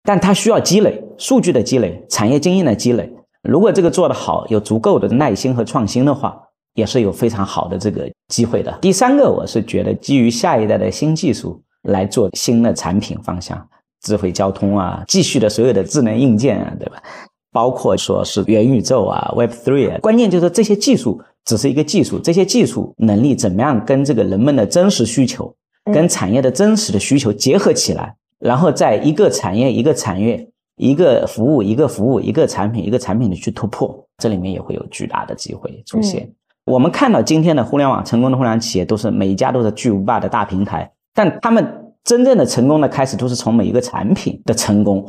[0.05, 3.13] 但它需要积累数据的积累，产业经验的积累。
[3.43, 6.35] 如果这个做得好，有足够的耐心和创新的话，
[6.79, 8.73] 也是有非常好的这个机会的。
[8.81, 13.69] 第三个，我是觉得基于下一代的新技术来做新的产品方向，
[14.03, 17.03] 智慧交通啊，继续的所有的智能硬件啊，对吧？
[17.51, 25.53] 包括说是元宇宙啊，Web Three 啊，关键就是这些技术只是一个技术，这些技术能力怎么样跟这个人们的真实需求，
[25.93, 28.15] 跟产业的真实的需求结合起来。
[28.39, 36.31] 然后在一个产业、一个产业、一个服务、一个服务、一个产品、一个产品的去突破，这里面也会有巨大的机会出现。
[36.69, 41.67] 我们看到今天的互联网成功的互联网企业，都是每一家都是巨无霸的大平台，但他们
[42.05, 45.05] 真正的成功的开始，都是从每一个产品的成功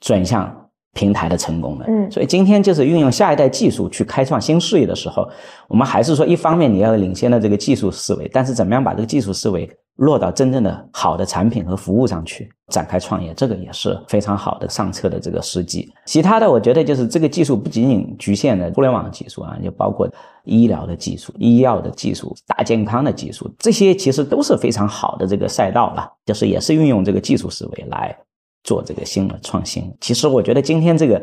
[0.00, 0.60] 转向。
[0.96, 5.28] 平台的成功的，嗯，所以今天就是运用下一代技术去开创新事业的时候，
[5.66, 15.92] 我们还是说，一方面你要领先的这个技术思维，但是怎么样把这个技术思维落到真正的好的产品和服务上去展开创业，这个也是非常好的上车的这个时机。
[16.06, 20.08] 其他的，我觉得就是这个技术不仅仅局限在互联网技术啊，就包括
[20.44, 28.16] 医疗的技术、医药的技术、大健康的技术，这些其实都是非常好的这个赛道了，就是也是运用这个技术思维来。
[28.64, 31.22] 做这个新的创新，其实我觉得今天这个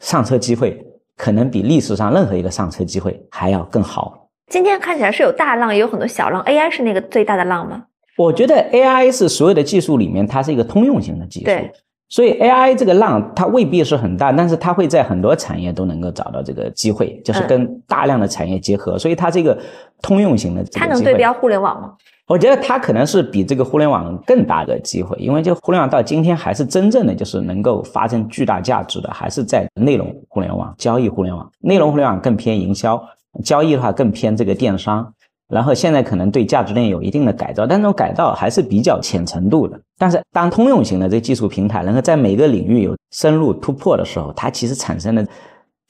[0.00, 0.78] 上车机会
[1.16, 4.28] 可能比历史上任何一个上车机会还要更好。
[4.48, 6.44] 今天看起来是有大浪，也有很多小浪。
[6.44, 7.84] AI 是那个最大的浪吗？
[8.16, 11.46] 我觉得 AI 是所有的技术里面，它是一个通用型的技术。
[11.46, 11.72] 对，
[12.08, 19.58] 所以 AI 这个浪它未必是很大，但是它会在很多产业都能够找到这个机会，就是跟大量的产业结合，所以它这个
[20.02, 21.92] 通用型的它能对标互联网吗？
[22.28, 31.50] 我觉得它可能是比这个互联网更大的机会，因为这个互联网到今天还是真正的就是能够发生巨大价值的，还是在内容互联网、交易互联网。
[31.60, 33.02] 内容互联网更偏营销，
[33.44, 35.12] 交易的话更偏这个电商。
[35.52, 39.78] 然后现在可能对价值链有一定的改造，但这种改造还是比较浅程度的。
[39.98, 45.26] 但是当通用型的这技术平台能够在每个领域有深入突破的时候，它其实产生的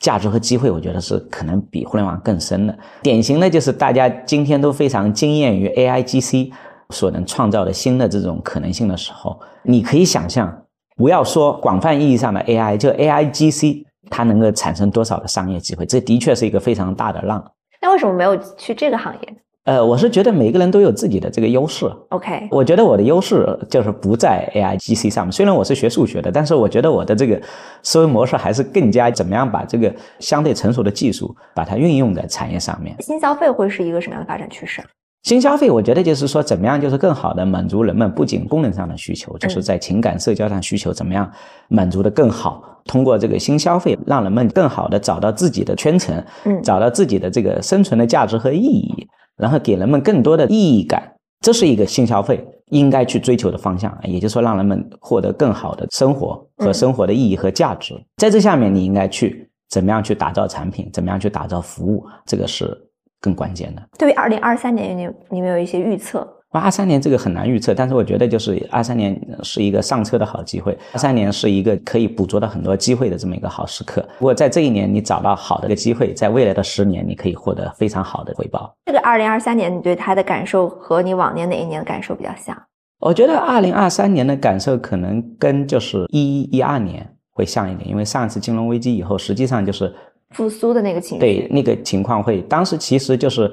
[0.01, 2.77] 价值和机会，我觉得是可能比互联网更深的。
[3.03, 6.51] 典型的就是大家今天都非常惊艳于 AIGC
[6.91, 10.65] 所能创造的新的这种可能性的时候，你可以想象，
[10.97, 17.53] 不要说广泛意义上的 AI，就 AIGC 它能够产生多少的商业机会，这的确是一个非常大的浪。
[17.81, 21.87] 那为什么没有去这个行业呃，我是觉得每个人都有自己的这个优势。
[22.09, 25.31] ？OK，我觉得我的优势就是不在 AI GC 上面。
[25.31, 27.41] 虽然我是学数学的，但是我觉得我的这个
[27.85, 32.97] 思维模式还是更加怎么样把这个相对成熟的技术把它运用在产业上面。
[33.01, 34.83] 新消费会是一个什么样的发展趋势？
[35.23, 41.31] 新消费，我觉得就是说，怎么样就是更好的满足人们不仅功能上的需求，就是在情感社交上需求怎么样
[41.69, 42.81] 满足的更好。
[42.87, 49.07] 通过这个新消费，让人们更好的找到自己的圈层，嗯找到自己的这个生存的价值和意义，
[49.43, 51.13] 然后给人们更多的意义感。
[51.41, 58.01] 这是一个新消费应该去追求的方向，也就是说，让人们获得更好的生活和生活的意义和价值。
[58.17, 62.81] 在这下面，你应该去怎么样去打造产品，怎么样去打造服务，这个是
[63.21, 63.83] 更关键的。
[63.99, 66.25] 对于二零二三年，你你们有一些预测？
[66.61, 74.07] 二三年这个很难预测，但是我觉得就是二三年是一个上车的好机会，二三年是一个可以捕捉到很多机会的这么一个好时刻。
[74.19, 78.75] 如果在这一年你找到好的一个机会，在未来的十年你可以获得非常好的回报。
[78.87, 82.57] 这个二零二三年，你对它的感受和你往年哪一年的感受比较像？
[83.01, 89.93] 我觉得二零二三年的感受可能跟就是一一二年会像一点，因为上一次金融危机以后，实际上就是
[90.31, 93.53] 复苏的那个情绪，对那个情况会，当时其实就是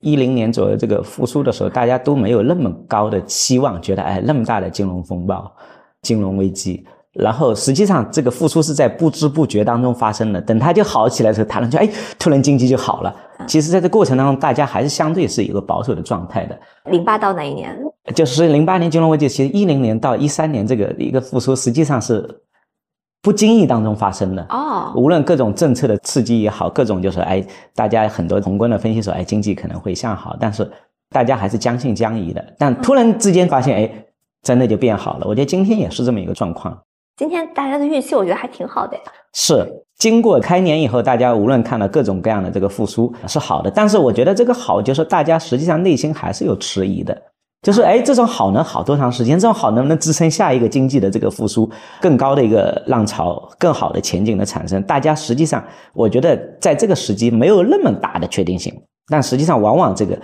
[0.00, 5.50] 一零年左右这个复苏的时候，大家都没有那么高的期望，觉得哎那么大的金融风暴、
[6.02, 6.84] 金融危机，
[7.14, 10.40] 然后实际上这个复苏是在不知不觉当中发生的。
[10.40, 11.88] 等它就好起来的时候，谈论就哎
[12.18, 13.14] 突然经济就好了。
[13.46, 16.58] 其实在这过程当中，大家还是相对是一个保守的状态的。
[16.90, 17.76] 零八到哪一年？
[18.14, 22.24] 就是零八年金融危机，其实一零年到一三年这个一个复苏，实际上是
[23.22, 24.46] 不经意当中发生的。
[24.50, 27.44] 哦，无论各种政策的刺激也好，各种就是哎，
[27.74, 30.70] 大家很多宏观的分析说，哎，经济可能会向好，但是
[31.10, 32.44] 大家还是将信将疑的。
[32.58, 33.90] 但突然之间发现，哎，
[34.42, 35.26] 真的就变好了。
[35.26, 36.76] 我觉得今天也是这么一个状况。
[37.16, 39.02] 今天大家的预期，我觉得还挺好的呀。
[39.32, 39.66] 是
[39.98, 47.20] 经过开年以后，大家无论看到各种各样的这个复苏是好的，但是我觉得这个好就是大家实际上内心还是有迟疑的，
[47.66, 49.36] 就是哎，这种好能好多长时间？
[49.36, 51.68] 这种好能不能支撑下一个经济的这个复苏，
[52.00, 54.80] 更高的一个浪潮，更好的前景的产生？
[54.84, 58.72] 大家实际上，我觉得在这个时机没有那么大的确定性，
[59.08, 60.16] 但实际上往往这个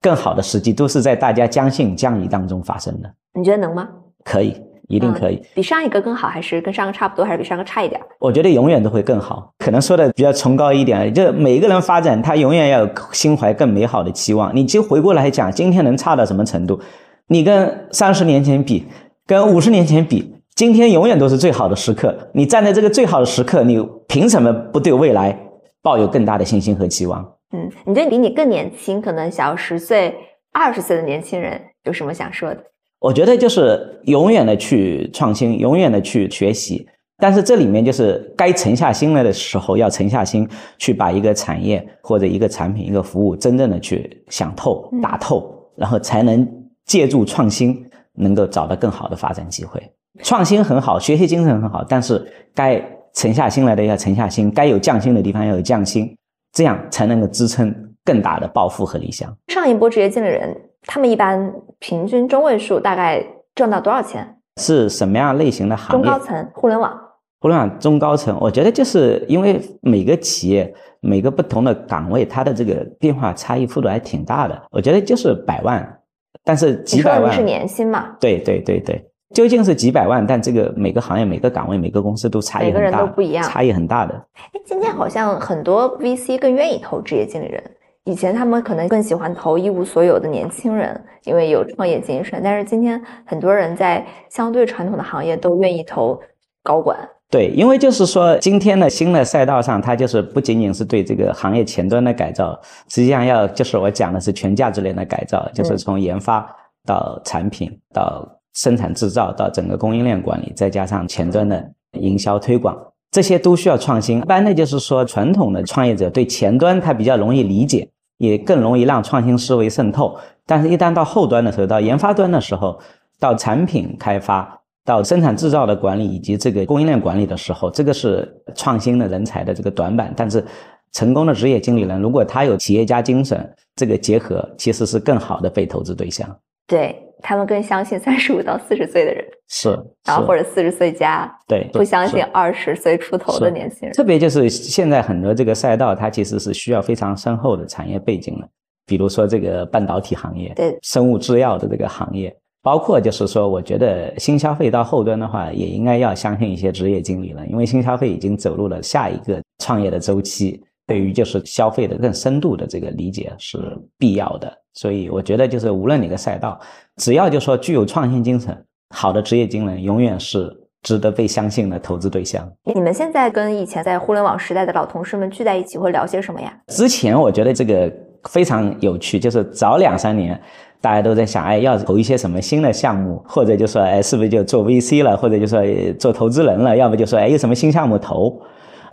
[0.00, 3.12] 更好的时机都是在大家将信将疑当中发生的。
[3.36, 3.88] 你觉得能吗？
[4.24, 4.54] 可以，
[4.88, 5.42] 一定可以。
[5.54, 8.00] 比上一个更好，还是跟上个差不多，还是比上个差一点？
[8.18, 9.52] 我觉得永远都会更好。
[9.58, 14.54] 可能说的比较崇高一点，就每一个人发展，他永远要有心怀更美好的期望。
[14.54, 16.80] 你就回过来讲，今天能差到什么程度？
[17.28, 18.86] 你跟三十年前比，
[19.26, 22.14] 跟五十年前比，今天永远都是最好的时刻。
[22.34, 25.38] 你站在这个最好的时刻，你凭什么不对未来
[25.82, 27.26] 抱有更大的信心和期望？
[27.52, 30.14] 嗯，你对比你更年轻，可能小十岁、
[30.52, 32.58] 二十岁的年轻人有什么想说的？
[33.04, 36.88] 我觉得就是永远的去创新，永远的去学习。
[37.18, 40.48] 但是这里面就是该沉下心来的时候，要沉下心
[40.78, 46.48] 去把一个产业或者一个产品、一个服务真正的去想透、打透，然后才能
[46.86, 47.84] 借助创新，
[48.14, 49.78] 能够找到更好的发展机会。
[50.22, 52.82] 创新很好，学习精神很好，但是该
[53.12, 56.16] 沉下心来的要沉下心，该有匠心的地方要有匠心，
[56.54, 57.70] 这样才能够支撑
[58.02, 59.30] 更大的抱负和理想。
[59.48, 60.56] 上一波职业经理人，
[60.86, 63.24] 他们一般平均中位数大概
[63.54, 64.36] 挣到多少钱？
[64.60, 66.04] 是什么样类型的行业？
[66.04, 67.00] 中高层互联网。
[67.40, 74.62] 互联网中高层，我觉得就是因为每个企业、每个不同的岗位，它的这个变化差异幅度还挺大的。
[74.70, 75.98] 我觉得就是百万，
[76.42, 78.16] 但是几百万是年薪嘛？
[78.18, 79.04] 对对对对，
[79.34, 84.14] 究竟是几百万，但这个每个行业、每个岗位、每个公司都差异每个人很大，都不一样差异很大的。
[84.52, 87.62] 哎，今天好像很多 VC 更愿意投职业经理人。
[88.04, 92.38] 以前他们可能更喜欢投一无所有的年轻人，因为有创业精神。
[92.44, 96.20] 但是今天很多人在相对传统的行业都愿意投
[96.62, 96.98] 高管。
[97.30, 106.46] 对，因为就是说，今天的新的赛道上，它就是不仅仅是对这个行业前端的改造，实际上要就是我讲的是全价值链的改造，就是从研发
[106.84, 112.76] 到产品到生产制造到整个供应链管理，再加上前端的营销推广，
[113.10, 114.18] 这些都需要创新。
[114.18, 117.88] 一般的就是说，传统的创业者对前端他比较容易理解，
[118.18, 120.16] 也更容易让创新思维渗透。
[120.46, 122.78] 但是，一旦到后端的时候，到研发端的时候，
[123.18, 130.12] 到产品开发、到生产制造的管理以及这个供应链管理的时候，这个是创新的人才的这个短板。
[130.16, 130.44] 但是，
[130.92, 136.28] 成功的职业经理人，如果他有企业家精神，这个结合其实是更好的被投资对象。
[136.66, 136.96] 对
[137.26, 139.70] 他们更相信三十五到四十岁的人，是，
[140.04, 143.92] 然后或者四十岁加，对，不相信二十岁出头的年轻人。
[143.94, 148.48] 特别就是现在很多这个赛道，它其实是需要非常深厚的产业背景的，
[148.84, 160.62] 比如说这个半导体行业，对，生物制药的这个行业，包括就是说，我觉得新消费到后端的话，也应该要相信一些职业经理了，因为新消费已经走入了下一个创业的周期。
[160.86, 163.58] 对于就是消费的更深度的这个理解是
[163.98, 166.60] 必要的，所以我觉得就是无论哪个赛道，
[166.96, 168.54] 只要就说具有创新精神，
[168.94, 172.46] 好的职业经理永远是值得被相信的投资对象。
[172.74, 176.54] 你们现在跟以前在互联网时代的老同事们聚在一起会聊些什么呀？
[176.68, 177.90] 之前我觉得这个
[178.24, 180.38] 非常有趣，就是早两三年
[180.82, 185.62] 大家都在想，哎，要投一些什么新的项目，或者就说，哎，是不是就做 VC 了，或者就说
[185.98, 188.38] 做投资人了，要不就说，哎，有什么新项目投。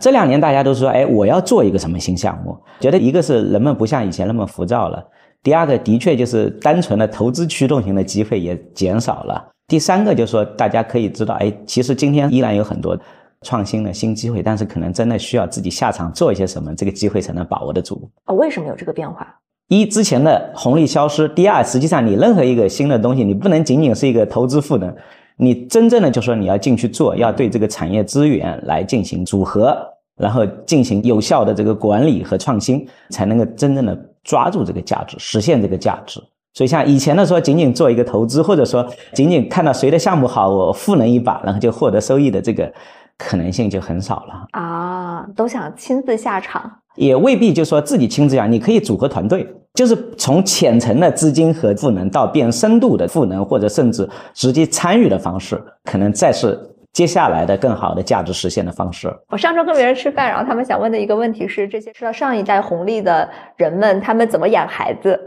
[0.02, 2.58] 这两年大家都说，哎，我要做一个什么新项目？
[2.80, 5.00] 觉得一个是人们不像以前那么浮躁了，
[5.44, 12.98] 第二个的确就是单纯的投资驱动型的机会也减少了，第三个就是说大家可以知道，哎，其实今天依然有很多
[13.42, 18.10] 创新的新机会，但是可能真的需要自己下场做一些什么，这个机会才能把握得住。
[18.26, 19.32] 哦，为什么有这个变化？
[19.68, 24.92] 一之前的红利消失，第二，实际上你任何一个新的东西，你不能仅仅是一个投资赋能，
[25.36, 29.90] 你真正的就说你要进去做，要对这个产业资源来进行组合。
[30.22, 36.22] 然后进行有效的这个管理和创新，才能够真正的抓住这个价值，实现这个价值。
[36.54, 42.72] 所以像以前的说，仅仅做一个投资，或者说仅仅看到谁的项目好，我赋能一把，然后就获得收益的这个
[43.18, 45.26] 可能性就很少了啊。
[45.34, 49.44] 都想亲自下场，也未必就说自己亲自下，你可以组合团队，
[49.74, 56.56] 就是从浅层的资金和赋能到变深度的赋能，或者甚至直接参与的方式，可能再是。
[56.92, 59.10] 接下来的更好的价值实现的方式。
[59.28, 65.18] 我上周跟别人吃饭，然后他们想问的一个问题是：这些吃到上一代红利的人们，他们怎么养孩子？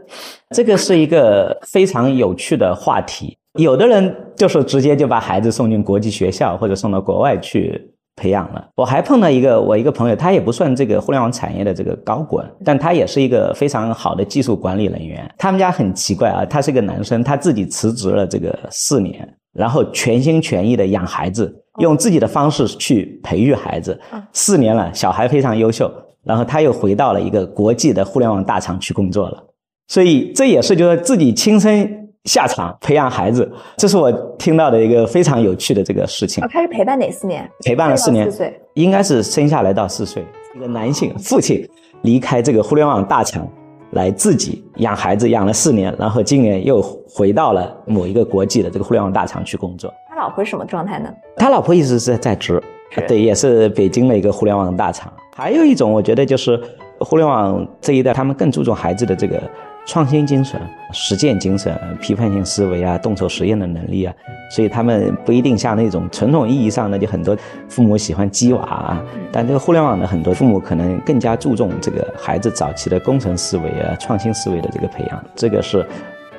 [0.52, 3.38] 这个是一个非常有趣的话题。
[3.60, 8.68] 有的人就是直接就把孩子送进国际学校，或者送到国外去培养了。
[8.76, 15.28] 我还碰到一个我一个朋友，他也不算这个互联网产业的这个高管，但他也是一个非常好的技术管理人员。
[15.38, 19.28] 他们家很奇怪啊，他是个男生，他自己辞职了这个四年。
[19.56, 24.00] 然后全心全意的养孩子，用自己的方式去培育孩子。
[24.34, 25.92] 四年了，小孩非常优秀。
[26.24, 29.44] 然后他又回到了一个国际的互联网大厂去工作了。
[29.88, 33.48] 所以这也是就是自己亲身下场培养孩子，
[33.78, 36.44] 这是我听到的一个非常有趣的这个事情。
[36.50, 37.48] 他是陪伴哪四年？
[37.64, 40.26] 陪伴了四年，四岁，应该是生下来到四岁。
[40.56, 41.64] 一个男性父亲
[42.02, 43.48] 离开这个互联网大厂。
[43.96, 49.92] 来自己养孩子养了四年，然后今年又回到了某一个国际的这个互联网大厂去工作。
[50.08, 51.10] 他老婆是什么状态呢？
[51.38, 52.62] 他老婆一直是在职，
[53.08, 55.12] 对，也是北京的一个互联网大厂。
[55.36, 56.62] 还有一种，我觉得就是
[57.00, 59.42] 互联网这一代，他们更注重孩子的这个。
[59.86, 60.60] 创新精神、
[60.92, 64.14] 实践精神、批判性思维啊，动手实验的能力啊，
[64.50, 67.38] 所以他们不一定像那种传统意义上的就很多
[67.70, 75.86] 父母喜欢鸡娃啊，但这个互联网的很多父母可能更加注重这个孩子早期的工程思维啊、创新思维的这个培养，这个是。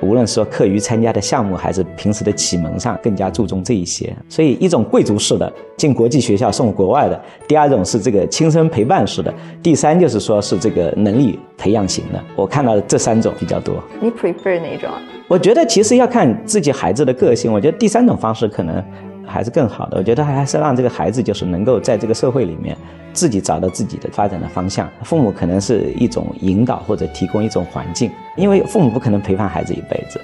[0.01, 4.15] 无论说课余参加的项目，还是平时的启蒙上，更加注重这一些。
[4.29, 9.31] 所以，一种贵族式的进国际学校送国外的；第二种是这个亲身陪伴式的；
[9.61, 12.23] 第三就是说是这个能力培养型的。
[12.35, 13.75] 我看到这三种比较多。
[13.99, 14.89] 你 prefer 哪种？
[15.27, 17.51] 我觉得其实要看自己孩子的个性。
[17.51, 18.83] 我觉得第三种方式可能。
[19.27, 22.75] 还是更好的，我觉得还是让这个孩子就是能够在这个社会里面
[23.13, 24.89] 自己找到自己的发展的方向。
[25.03, 30.19] 父母可能是一种引导或者提供一种环境，因为父母不可能陪伴孩子一辈子。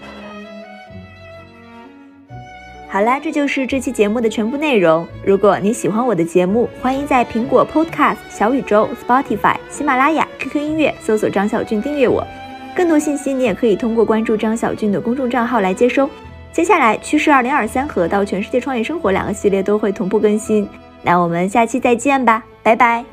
[2.88, 5.08] 好啦，这就是这期节目的全部内容。
[5.26, 12.24] 如果你喜欢我的节目，欢迎在苹果 Podcast、小宇宙、Spotify、喜马拉雅、QQ 音乐搜索张小俊订阅我。
[12.76, 16.08] 更多信息你也可以通过关注张小俊的公众账号来接收。
[16.54, 20.70] 接下来，趋势二零二三和到全世界创业生活两个系列都会同步更新，
[21.01, 23.04] 那我们下期再见吧，拜拜。